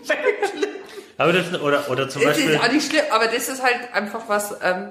aber 1.17 1.33
das, 1.33 1.61
oder, 1.61 1.91
oder 1.91 2.09
zum 2.09 2.23
Beispiel. 2.23 2.45
Das 2.45 2.55
ist 2.55 2.67
auch 2.67 2.71
nicht 2.71 2.89
schlimm, 2.89 3.05
aber 3.11 3.27
das 3.27 3.49
ist 3.49 3.61
halt 3.61 3.93
einfach 3.93 4.21
was, 4.27 4.55
ähm, 4.63 4.89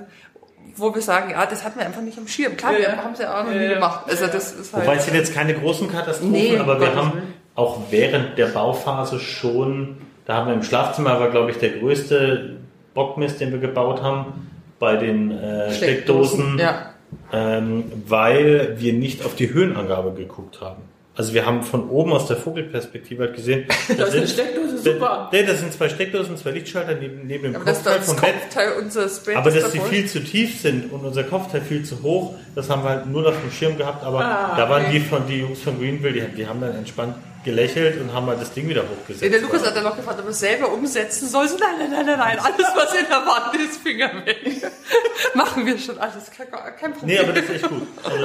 wo 0.76 0.94
wir 0.94 1.02
sagen, 1.02 1.30
ja, 1.30 1.46
das 1.46 1.64
hatten 1.64 1.78
wir 1.78 1.86
einfach 1.86 2.02
nicht 2.02 2.18
am 2.18 2.28
Schirm. 2.28 2.56
Klar, 2.56 2.72
ja, 2.74 2.92
wir 2.92 3.02
haben 3.02 3.14
es 3.14 3.18
ja 3.18 3.40
auch 3.40 3.44
noch 3.44 3.52
nie 3.52 3.68
gemacht. 3.68 4.04
Also 4.08 4.26
das 4.26 4.52
ist 4.52 4.74
halt. 4.74 4.84
Wobei 4.84 4.96
es 4.96 5.06
sind 5.06 5.14
jetzt 5.14 5.34
keine 5.34 5.54
großen 5.54 5.90
Katastrophen, 5.90 6.32
nee, 6.32 6.58
aber 6.58 6.78
wir 6.78 6.94
haben 6.94 7.34
auch 7.56 7.78
während 7.90 8.38
der 8.38 8.46
Bauphase 8.46 9.18
schon, 9.18 9.96
da 10.26 10.36
haben 10.36 10.48
wir 10.48 10.54
im 10.54 10.62
Schlafzimmer 10.62 11.18
war, 11.18 11.30
glaube 11.30 11.50
ich, 11.50 11.58
der 11.58 11.70
größte 11.70 12.56
Bockmist, 12.94 13.40
den 13.40 13.50
wir 13.50 13.58
gebaut 13.58 14.02
haben, 14.02 14.48
bei 14.78 14.96
den 14.96 15.30
äh, 15.30 15.72
Steckdosen, 15.72 16.58
ja. 16.58 16.90
ähm, 17.32 17.84
weil 18.06 18.76
wir 18.78 18.92
nicht 18.92 19.24
auf 19.24 19.34
die 19.34 19.52
Höhenangabe 19.52 20.12
geguckt 20.12 20.60
haben. 20.60 20.82
Also 21.14 21.32
wir 21.32 21.46
haben 21.46 21.62
von 21.62 21.88
oben 21.88 22.12
aus 22.12 22.26
der 22.26 22.36
Vogelperspektive 22.36 23.24
halt 23.24 23.36
gesehen. 23.36 23.64
das 23.96 24.10
ist 24.10 24.14
eine 24.16 24.28
Steckdose, 24.28 24.78
super. 24.78 25.30
Nee, 25.32 25.44
das 25.44 25.60
sind 25.60 25.72
zwei 25.72 25.88
Steckdosen, 25.88 26.36
zwei 26.36 26.50
Lichtschalter 26.50 26.94
neben, 26.94 27.26
neben 27.26 27.44
dem 27.44 27.56
aber 27.56 27.64
Kopfteil 27.64 28.02
vom 28.02 28.16
Kopfteil 28.16 28.68
Bett. 28.68 28.84
Unseres 28.84 29.20
Bett 29.20 29.36
aber 29.36 29.50
dass 29.50 29.72
die 29.72 29.80
viel 29.80 30.04
zu 30.04 30.22
tief 30.22 30.60
sind 30.60 30.92
und 30.92 31.06
unser 31.06 31.24
Kopfteil 31.24 31.62
viel 31.62 31.84
zu 31.84 32.02
hoch, 32.02 32.34
das 32.54 32.68
haben 32.68 32.82
wir 32.84 32.90
halt 32.90 33.06
nur 33.06 33.26
auf 33.26 33.40
dem 33.40 33.50
Schirm 33.50 33.78
gehabt. 33.78 34.04
Aber 34.04 34.22
ah, 34.22 34.56
da 34.58 34.68
waren 34.68 34.82
okay. 34.82 34.92
die 34.92 35.00
von 35.00 35.26
die 35.26 35.40
Jungs 35.40 35.62
von 35.62 35.78
Greenville, 35.78 36.12
die, 36.12 36.36
die 36.36 36.46
haben 36.46 36.60
dann 36.60 36.74
entspannt 36.74 37.14
gelächelt 37.46 37.98
und 38.00 38.12
haben 38.12 38.26
mal 38.26 38.36
das 38.36 38.52
Ding 38.52 38.68
wieder 38.68 38.82
hochgesetzt. 38.82 39.22
Ja, 39.22 39.30
der 39.30 39.40
Lukas 39.40 39.64
hat 39.64 39.74
dann 39.74 39.84
noch 39.84 39.96
gefragt, 39.96 40.18
ob 40.18 40.26
er 40.26 40.30
es 40.30 40.40
selber 40.40 40.70
umsetzen 40.70 41.28
soll. 41.28 41.48
So, 41.48 41.56
nein, 41.56 41.76
nein, 41.78 41.90
nein, 41.90 42.04
nein, 42.04 42.18
nein, 42.18 42.38
alles, 42.38 42.66
was 42.74 42.94
in 42.94 43.06
der 43.08 43.24
Wand 43.24 43.54
ist, 43.54 43.80
Finger 43.80 44.12
weg. 44.26 44.70
Machen 45.34 45.64
wir 45.64 45.78
schon 45.78 45.96
alles, 45.98 46.30
kein, 46.30 46.48
kein 46.50 46.92
Problem. 46.92 47.16
Nee, 47.16 47.18
aber 47.18 47.32
das 47.32 47.44
ist 47.44 47.50
echt 47.50 47.68
gut. 47.68 47.86
Also 48.02 48.18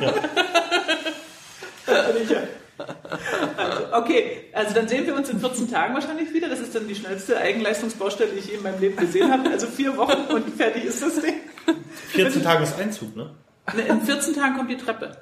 ja. 0.00 0.14
Also, 3.56 3.84
okay, 3.92 4.48
also 4.52 4.74
dann 4.74 4.88
sehen 4.88 5.06
wir 5.06 5.14
uns 5.14 5.28
in 5.28 5.40
14 5.40 5.70
Tagen 5.70 5.94
wahrscheinlich 5.94 6.32
wieder. 6.32 6.48
Das 6.48 6.60
ist 6.60 6.74
dann 6.74 6.88
die 6.88 6.94
schnellste 6.94 7.36
Eigenleistungsbaustelle, 7.36 8.30
die 8.30 8.38
ich 8.38 8.46
je 8.46 8.54
in 8.54 8.62
meinem 8.62 8.80
Leben 8.80 8.96
gesehen 8.96 9.30
habe. 9.30 9.50
Also 9.50 9.66
vier 9.66 9.96
Wochen 9.96 10.32
und 10.32 10.56
fertig 10.56 10.84
ist 10.84 11.02
das 11.02 11.20
Ding. 11.20 11.34
14 12.12 12.42
Tage 12.42 12.62
ist 12.62 12.78
Einzug, 12.78 13.14
ne? 13.16 13.34
In 13.88 14.00
14 14.00 14.34
Tagen 14.34 14.56
kommt 14.56 14.70
die 14.70 14.76
Treppe. 14.76 15.16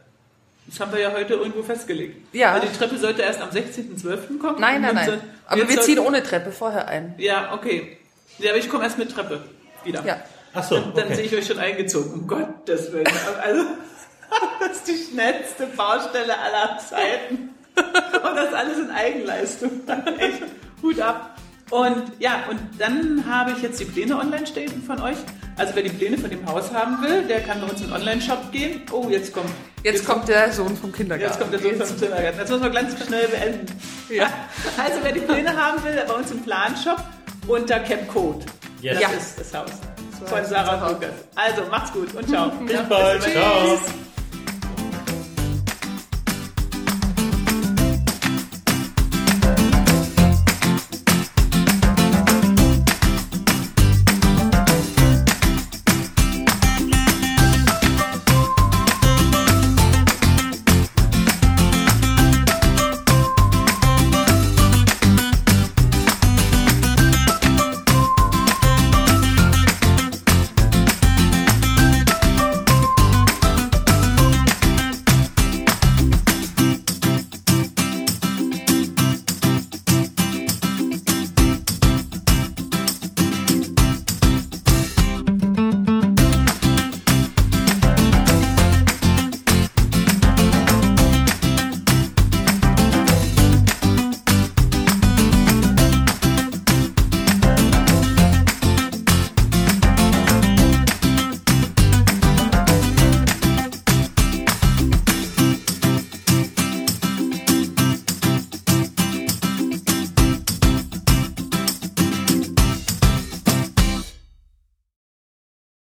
Das 0.71 0.79
haben 0.79 0.93
wir 0.93 1.01
ja 1.01 1.13
heute 1.13 1.35
irgendwo 1.35 1.65
festgelegt. 1.65 2.33
Ja. 2.33 2.53
Also 2.53 2.69
die 2.69 2.77
Treppe 2.77 2.97
sollte 2.97 3.23
erst 3.23 3.41
am 3.41 3.51
16.12. 3.51 4.39
kommen. 4.39 4.61
Nein, 4.61 4.81
nein, 4.81 4.95
nein. 4.95 5.21
Aber 5.47 5.69
wir 5.69 5.81
ziehen 5.81 5.99
ohne 5.99 6.23
Treppe 6.23 6.53
vorher 6.53 6.87
ein. 6.87 7.15
Ja, 7.19 7.53
okay. 7.55 7.99
Ja, 8.39 8.51
aber 8.51 8.59
ich 8.59 8.69
komme 8.71 8.85
erst 8.85 8.97
mit 8.97 9.11
Treppe 9.11 9.43
wieder. 9.85 10.05
Ja. 10.05 10.23
Ach 10.55 10.63
so. 10.63 10.77
Dann, 10.77 10.95
dann 10.95 11.05
okay. 11.07 11.15
sehe 11.17 11.25
ich 11.25 11.35
euch 11.35 11.47
schon 11.47 11.59
eingezogen. 11.59 12.13
Um 12.13 12.27
Gottes 12.27 12.93
Willen. 12.93 13.09
Also, 13.43 13.65
das 14.61 14.77
ist 14.77 14.89
die 14.89 15.13
schnellste 15.13 15.67
Baustelle 15.67 16.39
aller 16.39 16.79
Zeiten. 16.79 17.51
Und 17.75 18.37
das 18.37 18.55
alles 18.55 18.79
in 18.79 18.91
Eigenleistung. 18.91 19.81
Echt 20.19 20.43
Hut 20.83 21.01
ab. 21.01 21.37
Und 21.71 22.13
ja, 22.19 22.45
und 22.51 22.59
dann 22.79 23.25
habe 23.29 23.53
ich 23.53 23.63
jetzt 23.63 23.79
die 23.81 23.85
Pläne 23.85 24.19
online 24.19 24.47
stehen 24.47 24.83
von 24.83 25.01
euch. 25.01 25.17
Also 25.57 25.75
wer 25.75 25.83
die 25.83 25.91
Pläne 25.91 26.19
von 26.19 26.31
dem 26.31 26.45
Haus 26.47 26.73
haben 26.73 27.03
will, 27.03 27.23
der 27.25 27.41
kann 27.41 27.61
bei 27.61 27.67
uns 27.69 27.81
in 27.81 27.89
den 27.89 27.97
Online-Shop 27.97 28.51
gehen. 28.51 28.83
Oh, 28.93 29.07
jetzt 29.09 29.33
kommt. 29.33 29.51
Jetzt, 29.83 29.95
jetzt 29.99 30.07
kommt 30.07 30.29
der 30.29 30.53
Sohn 30.53 30.77
vom 30.77 30.93
Kindergarten. 30.93 31.31
Jetzt 31.33 31.41
kommt 31.41 31.53
der 31.53 31.61
Sohn 31.61 31.79
jetzt. 31.79 31.89
vom 31.89 32.01
Kindergarten. 32.01 32.39
Jetzt 32.39 32.51
müssen 32.51 32.63
wir 32.63 32.71
ganz 32.71 33.07
schnell 33.07 33.29
beenden. 33.29 33.67
Ja. 34.09 34.29
Also 34.79 34.99
wer 35.03 35.13
die 35.13 35.21
Pläne 35.21 35.55
haben 35.55 35.83
will, 35.85 36.03
bei 36.07 36.15
uns 36.15 36.31
im 36.31 36.43
Plan-Shop 36.43 37.03
unter 37.47 37.79
Capcode. 37.81 38.45
Yes. 38.81 38.95
Das 38.95 39.03
ja. 39.03 39.17
ist 39.17 39.41
das 39.41 39.55
Haus 39.55 39.71
von 40.27 40.45
Sarah 40.45 40.89
Lukas. 40.89 41.11
Also 41.35 41.63
macht's 41.71 41.93
gut 41.93 42.15
und 42.15 42.29
ciao. 42.29 42.51
Bis 42.67 42.83
bald. 42.89 43.23
Ciao. 43.23 43.79